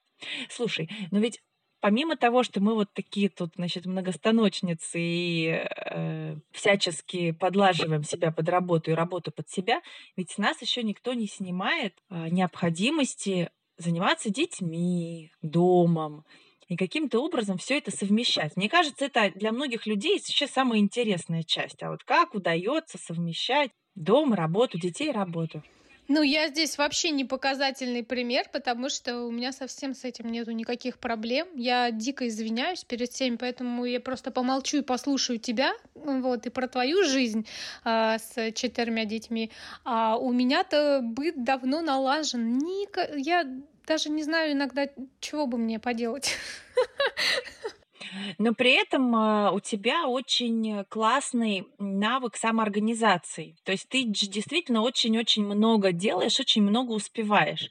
Слушай, 0.50 0.88
но 1.12 1.20
ведь 1.20 1.40
помимо 1.80 2.16
того, 2.16 2.42
что 2.42 2.60
мы 2.60 2.74
вот 2.74 2.92
такие 2.92 3.28
тут, 3.28 3.52
значит, 3.56 3.86
многостаночницы 3.86 4.98
и 5.00 5.64
э, 5.64 6.36
всячески 6.52 7.32
подлаживаем 7.32 8.04
себя 8.04 8.32
под 8.32 8.48
работу 8.48 8.90
и 8.90 8.94
работу 8.94 9.30
под 9.32 9.48
себя, 9.48 9.80
ведь 10.16 10.38
нас 10.38 10.60
еще 10.62 10.82
никто 10.82 11.14
не 11.14 11.26
снимает 11.26 11.94
э, 12.10 12.28
необходимости 12.30 13.50
заниматься 13.76 14.30
детьми, 14.30 15.30
домом, 15.40 16.24
и 16.68 16.76
каким-то 16.76 17.20
образом 17.20 17.56
все 17.56 17.78
это 17.78 17.90
совмещать. 17.90 18.56
Мне 18.56 18.68
кажется, 18.68 19.06
это 19.06 19.32
для 19.34 19.52
многих 19.52 19.86
людей 19.86 20.18
сейчас 20.20 20.50
самая 20.50 20.80
интересная 20.80 21.42
часть. 21.42 21.82
А 21.82 21.90
вот 21.90 22.04
как 22.04 22.34
удается 22.34 22.98
совмещать 22.98 23.70
дом, 23.94 24.34
работу, 24.34 24.78
детей, 24.78 25.10
работу? 25.10 25.62
Ну, 26.10 26.22
я 26.22 26.48
здесь 26.48 26.78
вообще 26.78 27.10
не 27.10 27.26
показательный 27.26 28.02
пример, 28.02 28.46
потому 28.50 28.88
что 28.88 29.24
у 29.24 29.30
меня 29.30 29.52
совсем 29.52 29.94
с 29.94 30.04
этим 30.04 30.32
нету 30.32 30.52
никаких 30.52 30.98
проблем. 30.98 31.48
Я 31.54 31.90
дико 31.90 32.26
извиняюсь 32.26 32.82
перед 32.82 33.10
всеми, 33.10 33.36
поэтому 33.36 33.84
я 33.84 34.00
просто 34.00 34.30
помолчу 34.30 34.78
и 34.78 34.82
послушаю 34.82 35.38
тебя, 35.38 35.74
вот, 35.94 36.46
и 36.46 36.50
про 36.50 36.66
твою 36.66 37.04
жизнь 37.04 37.46
а, 37.84 38.18
с 38.18 38.52
четырьмя 38.52 39.04
детьми. 39.04 39.50
А 39.84 40.16
у 40.16 40.32
меня-то 40.32 41.00
быт 41.02 41.44
давно 41.44 41.82
налажен. 41.82 42.56
Ника... 42.56 43.10
Я 43.14 43.44
даже 43.86 44.08
не 44.08 44.22
знаю 44.22 44.52
иногда, 44.52 44.88
чего 45.20 45.46
бы 45.46 45.58
мне 45.58 45.78
поделать. 45.78 46.36
Но 48.38 48.54
при 48.54 48.72
этом 48.72 49.14
а, 49.14 49.50
у 49.52 49.60
тебя 49.60 50.06
очень 50.06 50.84
классный 50.88 51.66
навык 51.78 52.36
самоорганизации. 52.36 53.56
То 53.64 53.72
есть 53.72 53.88
ты 53.88 54.04
действительно 54.04 54.82
очень-очень 54.82 55.44
много 55.44 55.92
делаешь, 55.92 56.40
очень 56.40 56.62
много 56.62 56.92
успеваешь. 56.92 57.70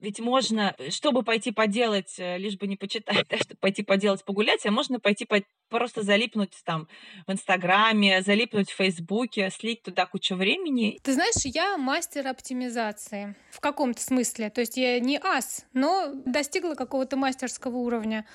Ведь 0.00 0.18
можно, 0.18 0.74
чтобы 0.90 1.22
пойти 1.22 1.52
поделать, 1.52 2.14
э, 2.18 2.38
лишь 2.38 2.56
бы 2.56 2.66
не 2.66 2.76
почитать, 2.76 3.26
да, 3.30 3.36
чтобы 3.36 3.56
пойти 3.60 3.82
поделать, 3.82 4.24
погулять, 4.24 4.64
а 4.66 4.70
можно 4.70 4.98
пойти 4.98 5.24
по 5.24 5.40
просто 5.70 6.02
залипнуть 6.02 6.52
там 6.64 6.88
в 7.26 7.32
Инстаграме, 7.32 8.22
залипнуть 8.22 8.70
в 8.70 8.76
Фейсбуке, 8.76 9.50
слить 9.50 9.82
туда 9.82 10.04
кучу 10.04 10.34
времени. 10.34 10.98
Ты 11.02 11.12
знаешь, 11.12 11.36
я 11.44 11.78
мастер 11.78 12.26
оптимизации 12.26 13.36
в 13.50 13.60
каком-то 13.60 14.02
смысле. 14.02 14.50
То 14.50 14.60
есть 14.60 14.76
я 14.76 14.98
не 15.00 15.18
ас, 15.22 15.64
но 15.72 16.12
достигла 16.26 16.74
какого-то 16.74 17.16
мастерского 17.16 17.76
уровня. 17.76 18.26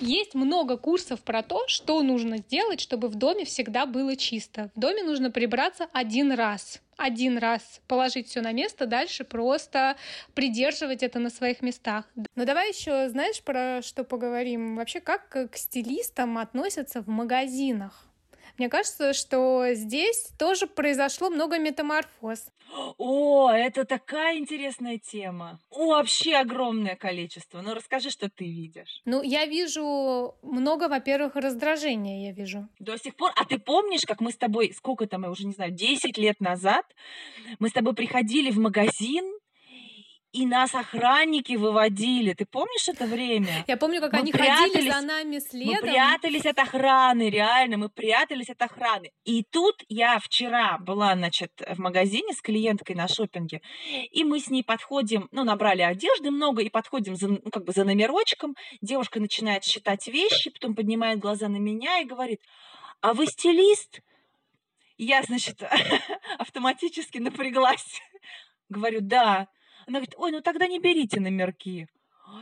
Есть 0.00 0.34
много 0.34 0.76
курсов 0.76 1.20
про 1.20 1.42
то, 1.42 1.66
что 1.68 2.02
нужно 2.02 2.38
сделать, 2.38 2.80
чтобы 2.80 3.08
в 3.08 3.14
доме 3.14 3.44
всегда 3.44 3.86
было 3.86 4.16
чисто. 4.16 4.70
В 4.74 4.80
доме 4.80 5.04
нужно 5.04 5.30
прибраться 5.30 5.86
один 5.92 6.32
раз 6.32 6.82
один 7.00 7.38
раз 7.38 7.80
положить 7.88 8.28
все 8.28 8.42
на 8.42 8.52
место, 8.52 8.86
дальше 8.86 9.24
просто 9.24 9.96
придерживать 10.34 11.02
это 11.02 11.18
на 11.18 11.30
своих 11.30 11.62
местах. 11.62 12.04
Но 12.36 12.44
давай 12.44 12.68
еще, 12.70 13.08
знаешь, 13.08 13.42
про 13.42 13.80
что 13.82 14.04
поговорим? 14.04 14.76
Вообще, 14.76 15.00
как 15.00 15.28
к 15.30 15.56
стилистам 15.56 16.38
относятся 16.38 17.02
в 17.02 17.08
магазинах? 17.08 18.09
Мне 18.60 18.68
кажется, 18.68 19.14
что 19.14 19.72
здесь 19.72 20.34
тоже 20.38 20.66
произошло 20.66 21.30
много 21.30 21.58
метаморфоз. 21.58 22.44
О, 22.98 23.50
это 23.50 23.86
такая 23.86 24.36
интересная 24.36 24.98
тема. 24.98 25.58
О, 25.70 25.86
вообще 25.86 26.36
огромное 26.36 26.94
количество. 26.94 27.62
Ну, 27.62 27.72
расскажи, 27.72 28.10
что 28.10 28.28
ты 28.28 28.44
видишь. 28.44 29.00
Ну, 29.06 29.22
я 29.22 29.46
вижу 29.46 30.34
много, 30.42 30.88
во-первых, 30.88 31.36
раздражения 31.36 32.26
я 32.26 32.32
вижу. 32.34 32.68
До 32.78 32.98
сих 32.98 33.16
пор. 33.16 33.32
А 33.34 33.46
ты 33.46 33.58
помнишь, 33.58 34.02
как 34.06 34.20
мы 34.20 34.30
с 34.30 34.36
тобой, 34.36 34.74
сколько 34.76 35.06
там, 35.06 35.22
я 35.22 35.30
уже 35.30 35.46
не 35.46 35.54
знаю, 35.54 35.70
10 35.70 36.18
лет 36.18 36.38
назад, 36.40 36.84
мы 37.60 37.70
с 37.70 37.72
тобой 37.72 37.94
приходили 37.94 38.50
в 38.50 38.58
магазин, 38.58 39.24
и 40.32 40.46
нас 40.46 40.74
охранники 40.74 41.54
выводили. 41.54 42.34
Ты 42.34 42.46
помнишь 42.46 42.88
это 42.88 43.06
время? 43.06 43.64
Я 43.66 43.76
помню, 43.76 44.00
как 44.00 44.12
мы 44.12 44.20
они 44.20 44.32
ходили 44.32 44.88
за 44.88 45.00
нами 45.00 45.38
следом. 45.38 45.74
Мы 45.74 45.80
прятались 45.80 46.46
от 46.46 46.58
охраны, 46.58 47.30
реально, 47.30 47.78
мы 47.78 47.88
прятались 47.88 48.48
от 48.48 48.62
охраны. 48.62 49.12
И 49.24 49.42
тут 49.42 49.82
я 49.88 50.18
вчера 50.20 50.78
была, 50.78 51.14
значит, 51.14 51.52
в 51.66 51.78
магазине 51.78 52.32
с 52.32 52.40
клиенткой 52.40 52.94
на 52.94 53.08
шопинге, 53.08 53.60
и 54.12 54.24
мы 54.24 54.38
с 54.38 54.50
ней 54.50 54.62
подходим, 54.62 55.28
ну, 55.32 55.44
набрали 55.44 55.82
одежды 55.82 56.30
много, 56.30 56.62
и 56.62 56.68
подходим 56.68 57.16
за, 57.16 57.28
ну, 57.28 57.40
как 57.50 57.64
бы 57.64 57.72
за 57.72 57.84
номерочком. 57.84 58.54
Девушка 58.80 59.20
начинает 59.20 59.64
считать 59.64 60.06
вещи, 60.06 60.50
потом 60.50 60.74
поднимает 60.74 61.18
глаза 61.18 61.48
на 61.48 61.56
меня 61.56 62.00
и 62.00 62.04
говорит, 62.04 62.40
а 63.00 63.14
вы 63.14 63.26
стилист? 63.26 64.00
Я, 64.96 65.22
значит, 65.22 65.62
автоматически 66.38 67.18
напряглась. 67.18 68.00
Говорю, 68.68 69.00
да. 69.00 69.48
Она 69.90 69.98
говорит, 69.98 70.14
ой, 70.18 70.30
ну 70.30 70.40
тогда 70.40 70.68
не 70.68 70.78
берите 70.78 71.18
номерки. 71.18 71.88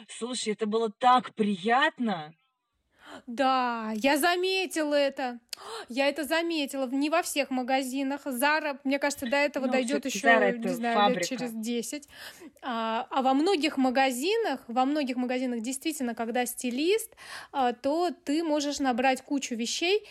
Слушай, 0.06 0.52
это 0.52 0.66
было 0.66 0.90
так 0.90 1.34
приятно. 1.34 2.34
Да, 3.26 3.92
я 3.96 4.18
заметила 4.18 4.94
это. 4.94 5.40
Я 5.88 6.08
это 6.08 6.24
заметила. 6.24 6.86
Не 6.88 7.08
во 7.08 7.22
всех 7.22 7.48
магазинах. 7.48 8.20
Зара, 8.26 8.78
мне 8.84 8.98
кажется, 8.98 9.24
до 9.24 9.36
этого 9.36 9.64
Ну, 9.64 9.72
дойдет 9.72 10.04
еще, 10.04 10.26
Zara 10.26 10.58
не 10.58 10.68
знаю, 10.68 11.14
лет 11.14 11.26
через 11.26 11.52
10. 11.52 12.06
А, 12.60 13.06
а 13.10 13.22
во 13.22 13.32
многих 13.32 13.78
магазинах, 13.78 14.60
во 14.68 14.84
многих 14.84 15.16
магазинах 15.16 15.62
действительно, 15.62 16.14
когда 16.14 16.44
стилист, 16.44 17.16
а, 17.50 17.72
то 17.72 18.10
ты 18.24 18.44
можешь 18.44 18.78
набрать 18.78 19.22
кучу 19.22 19.54
вещей, 19.54 20.06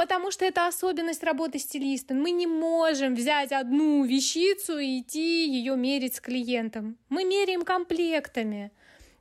Потому 0.00 0.30
что 0.30 0.46
это 0.46 0.66
особенность 0.66 1.22
работы 1.22 1.58
стилиста. 1.58 2.14
Мы 2.14 2.30
не 2.30 2.46
можем 2.46 3.14
взять 3.14 3.52
одну 3.52 4.02
вещицу 4.02 4.78
и 4.78 5.00
идти 5.00 5.46
ее 5.46 5.76
мерить 5.76 6.14
с 6.14 6.22
клиентом. 6.22 6.96
Мы 7.10 7.22
меряем 7.22 7.66
комплектами. 7.66 8.72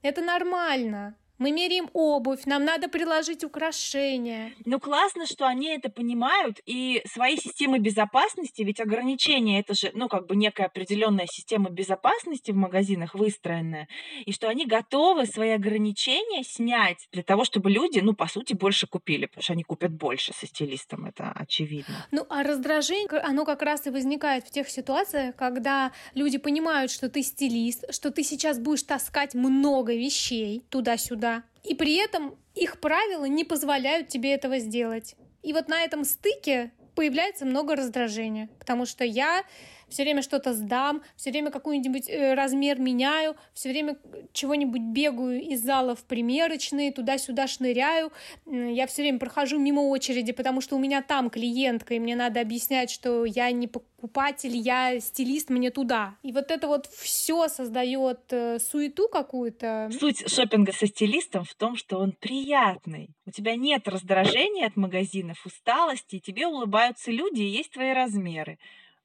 Это 0.03 0.21
нормально. 0.21 1.17
Мы 1.39 1.53
меряем 1.53 1.89
обувь, 1.93 2.45
нам 2.45 2.65
надо 2.65 2.89
приложить 2.89 3.45
украшения. 3.45 4.51
Ну, 4.65 4.77
классно, 4.77 5.25
что 5.25 5.47
они 5.47 5.69
это 5.69 5.89
понимают, 5.89 6.59
и 6.65 7.01
свои 7.09 7.37
системы 7.37 7.79
безопасности, 7.79 8.61
ведь 8.61 8.81
ограничения 8.81 9.61
это 9.61 9.73
же, 9.73 9.91
ну, 9.93 10.09
как 10.09 10.27
бы 10.27 10.35
некая 10.35 10.65
определенная 10.65 11.27
система 11.31 11.69
безопасности 11.69 12.51
в 12.51 12.57
магазинах 12.57 13.15
выстроенная, 13.15 13.87
и 14.25 14.33
что 14.33 14.49
они 14.49 14.65
готовы 14.65 15.25
свои 15.25 15.51
ограничения 15.51 16.43
снять 16.43 17.07
для 17.13 17.23
того, 17.23 17.45
чтобы 17.45 17.71
люди, 17.71 17.99
ну, 17.99 18.13
по 18.13 18.27
сути, 18.27 18.51
больше 18.51 18.85
купили, 18.85 19.25
потому 19.25 19.43
что 19.43 19.53
они 19.53 19.63
купят 19.63 19.93
больше 19.93 20.33
со 20.33 20.45
стилистом, 20.45 21.05
это 21.05 21.31
очевидно. 21.33 22.05
Ну, 22.11 22.25
а 22.29 22.43
раздражение, 22.43 23.07
оно 23.21 23.45
как 23.45 23.61
раз 23.61 23.87
и 23.87 23.91
возникает 23.91 24.45
в 24.45 24.51
тех 24.51 24.69
ситуациях, 24.69 25.37
когда 25.37 25.93
люди 26.15 26.37
понимают, 26.37 26.91
что 26.91 27.07
ты 27.07 27.23
стилист, 27.23 27.85
что 27.93 28.11
ты 28.11 28.23
сейчас 28.23 28.59
будешь 28.59 28.83
таскать 28.83 29.35
много 29.35 29.93
вещей 29.93 30.65
туда-сюда, 30.69 31.28
и 31.63 31.75
при 31.75 31.95
этом 31.95 32.37
их 32.55 32.79
правила 32.79 33.25
не 33.25 33.43
позволяют 33.43 34.07
тебе 34.07 34.33
этого 34.33 34.59
сделать. 34.59 35.15
И 35.43 35.53
вот 35.53 35.67
на 35.67 35.81
этом 35.81 36.03
стыке 36.03 36.71
появляется 36.95 37.45
много 37.45 37.75
раздражения, 37.75 38.49
потому 38.59 38.85
что 38.85 39.03
я 39.03 39.43
все 39.89 40.03
время 40.03 40.21
что-то 40.21 40.53
сдам, 40.53 41.01
все 41.15 41.31
время 41.31 41.51
какой-нибудь 41.51 42.09
э, 42.09 42.33
размер 42.33 42.79
меняю, 42.79 43.35
все 43.53 43.69
время 43.69 43.97
чего-нибудь 44.33 44.81
бегаю 44.81 45.41
из 45.41 45.61
зала 45.61 45.95
в 45.95 46.03
примерочные, 46.03 46.91
туда-сюда 46.91 47.47
шныряю. 47.47 48.11
Я 48.45 48.87
все 48.87 49.01
время 49.01 49.19
прохожу 49.19 49.59
мимо 49.59 49.81
очереди, 49.81 50.31
потому 50.31 50.61
что 50.61 50.75
у 50.75 50.79
меня 50.79 51.01
там 51.01 51.29
клиентка, 51.29 51.93
и 51.93 51.99
мне 51.99 52.15
надо 52.15 52.41
объяснять, 52.41 52.89
что 52.89 53.25
я 53.25 53.51
не 53.51 53.67
покупатель, 53.67 54.55
я 54.55 54.99
стилист, 54.99 55.49
мне 55.49 55.71
туда. 55.71 56.15
И 56.23 56.31
вот 56.31 56.51
это 56.51 56.67
вот 56.67 56.87
все 56.87 57.47
создает 57.47 58.19
э, 58.31 58.59
суету 58.59 59.07
какую-то. 59.09 59.89
Суть 59.99 60.29
шопинга 60.31 60.71
со 60.71 60.87
стилистом 60.87 61.43
в 61.43 61.53
том, 61.55 61.75
что 61.75 61.97
он 61.97 62.13
приятный. 62.13 63.09
У 63.25 63.31
тебя 63.31 63.55
нет 63.55 63.87
раздражения 63.87 64.67
от 64.67 64.75
магазинов, 64.75 65.45
усталости, 65.45 66.15
и 66.15 66.21
тебе 66.21 66.47
улыбаются 66.47 67.11
люди, 67.11 67.41
и 67.41 67.49
есть 67.49 67.71
твои 67.71 67.93
размеры. 67.93 68.57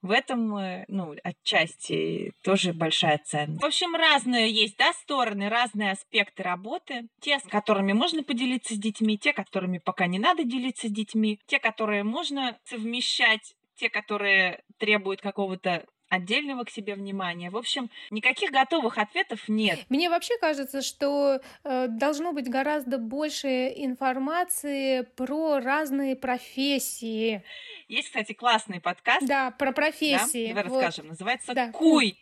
В 0.04 0.10
этом, 0.10 0.54
э, 0.58 0.84
ну, 0.88 1.16
отчасти 1.24 2.34
тоже 2.42 2.74
большая 2.74 3.18
ценность. 3.24 3.62
В 3.62 3.64
общем, 3.64 3.94
разные 3.94 4.50
есть, 4.50 4.76
да, 4.76 4.92
стороны, 4.92 5.48
разные 5.48 5.92
аспекты 5.92 6.42
работы. 6.42 7.08
Те, 7.20 7.38
с 7.38 7.44
которыми 7.44 7.94
можно 7.94 8.22
поделиться 8.22 8.74
с 8.74 8.78
детьми, 8.78 9.16
те, 9.16 9.32
которыми 9.32 9.78
пока 9.78 10.06
не 10.06 10.18
надо 10.18 10.44
делиться 10.44 10.88
с 10.88 10.90
детьми, 10.90 11.40
те, 11.46 11.58
которые 11.58 12.04
можно 12.04 12.58
совмещать, 12.64 13.54
те, 13.76 13.88
которые 13.88 14.62
требуют 14.76 15.22
какого-то 15.22 15.86
отдельного 16.14 16.64
к 16.64 16.70
себе 16.70 16.94
внимания. 16.94 17.50
В 17.50 17.57
общем, 17.57 17.90
никаких 18.11 18.50
готовых 18.50 18.98
ответов 18.98 19.48
нет. 19.48 19.81
Мне 19.88 20.09
вообще 20.09 20.38
кажется, 20.38 20.83
что 20.83 21.40
э, 21.64 21.87
должно 21.88 22.33
быть 22.33 22.48
гораздо 22.48 22.98
больше 22.98 23.72
информации 23.77 25.03
про 25.16 25.61
разные 25.61 26.16
профессии. 26.16 27.42
Есть, 27.88 28.09
кстати, 28.09 28.33
классный 28.33 28.81
подкаст. 28.81 29.27
Да, 29.27 29.50
про 29.50 29.66
да? 29.66 29.72
профессии. 29.72 30.48
Давай 30.48 30.64
Вот. 30.64 30.83
расскажем. 30.83 31.09
Называется 31.09 31.55
Да, 31.55 31.72
Куй. 31.72 32.18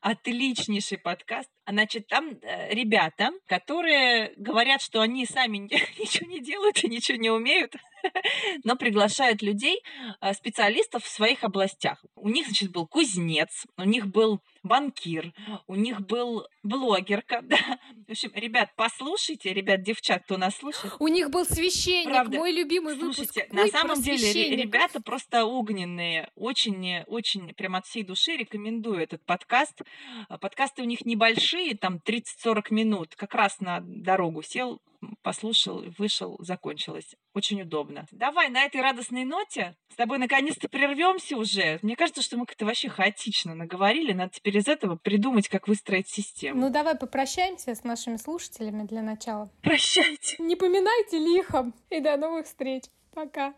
Отличнейший 0.00 0.98
подкаст. 0.98 1.48
А, 1.64 1.72
Значит, 1.72 2.06
там 2.08 2.38
э, 2.42 2.74
ребята, 2.74 3.30
которые 3.46 4.32
говорят, 4.36 4.82
что 4.82 5.00
они 5.00 5.26
сами 5.26 5.58
ничего 5.98 6.30
не 6.30 6.40
делают 6.40 6.82
и 6.84 6.88
ничего 6.88 7.18
не 7.18 7.30
умеют, 7.30 7.74
но 8.64 8.76
приглашают 8.76 9.42
людей, 9.42 9.82
э, 10.20 10.34
специалистов 10.34 11.04
в 11.04 11.08
своих 11.08 11.44
областях. 11.44 12.04
У 12.14 12.28
них, 12.28 12.46
значит, 12.46 12.70
был 12.70 12.86
кузнец, 12.86 13.66
у 13.76 13.84
них 13.84 14.06
был 14.06 14.40
банкир, 14.66 15.32
у 15.66 15.74
них 15.74 16.00
был 16.00 16.46
блогерка. 16.62 17.42
Да. 17.46 17.78
В 18.08 18.10
общем, 18.10 18.32
ребят, 18.34 18.70
послушайте, 18.76 19.52
ребят, 19.52 19.82
девчат, 19.82 20.24
кто 20.24 20.36
нас 20.36 20.56
слушает, 20.56 20.94
У 20.98 21.06
них 21.06 21.30
был 21.30 21.44
священник, 21.44 22.08
Правда. 22.08 22.38
мой 22.38 22.50
любимый 22.52 22.94
выпуск. 22.94 23.16
Слушайте, 23.16 23.44
Куй 23.48 23.62
на 23.62 23.68
самом 23.68 24.02
деле 24.02 24.56
ребята 24.56 25.00
просто 25.00 25.44
огненные, 25.44 26.30
очень, 26.34 27.02
очень 27.06 27.54
прям 27.54 27.76
от 27.76 27.86
всей 27.86 28.02
души 28.02 28.36
рекомендую 28.36 29.00
этот 29.00 29.24
подкаст. 29.24 29.82
Подкасты 30.40 30.82
у 30.82 30.86
них 30.86 31.04
небольшие, 31.04 31.76
там 31.76 32.00
30-40 32.04 32.62
минут, 32.70 33.14
как 33.14 33.34
раз 33.34 33.60
на 33.60 33.80
дорогу 33.80 34.42
сел, 34.42 34.80
послушал, 35.22 35.84
вышел, 35.98 36.36
закончилось. 36.40 37.14
Очень 37.34 37.62
удобно. 37.62 38.06
Давай 38.10 38.48
на 38.48 38.64
этой 38.64 38.80
радостной 38.80 39.24
ноте 39.24 39.76
с 39.92 39.96
тобой 39.96 40.18
наконец-то 40.18 40.68
прервемся 40.68 41.36
уже. 41.36 41.78
Мне 41.82 41.96
кажется, 41.96 42.22
что 42.22 42.36
мы 42.36 42.46
как-то 42.46 42.64
вообще 42.64 42.88
хаотично 42.88 43.54
наговорили. 43.54 44.12
Надо 44.12 44.32
теперь 44.32 44.55
из 44.56 44.68
этого 44.68 44.96
придумать, 44.96 45.48
как 45.48 45.68
выстроить 45.68 46.08
систему. 46.08 46.60
Ну 46.60 46.70
давай 46.70 46.96
попрощаемся 46.96 47.74
с 47.74 47.84
нашими 47.84 48.16
слушателями 48.16 48.84
для 48.84 49.02
начала. 49.02 49.50
Прощайте. 49.62 50.36
Не 50.38 50.56
поминайте 50.56 51.18
лихом 51.18 51.74
и 51.90 52.00
до 52.00 52.16
новых 52.16 52.46
встреч. 52.46 52.84
Пока. 53.14 53.54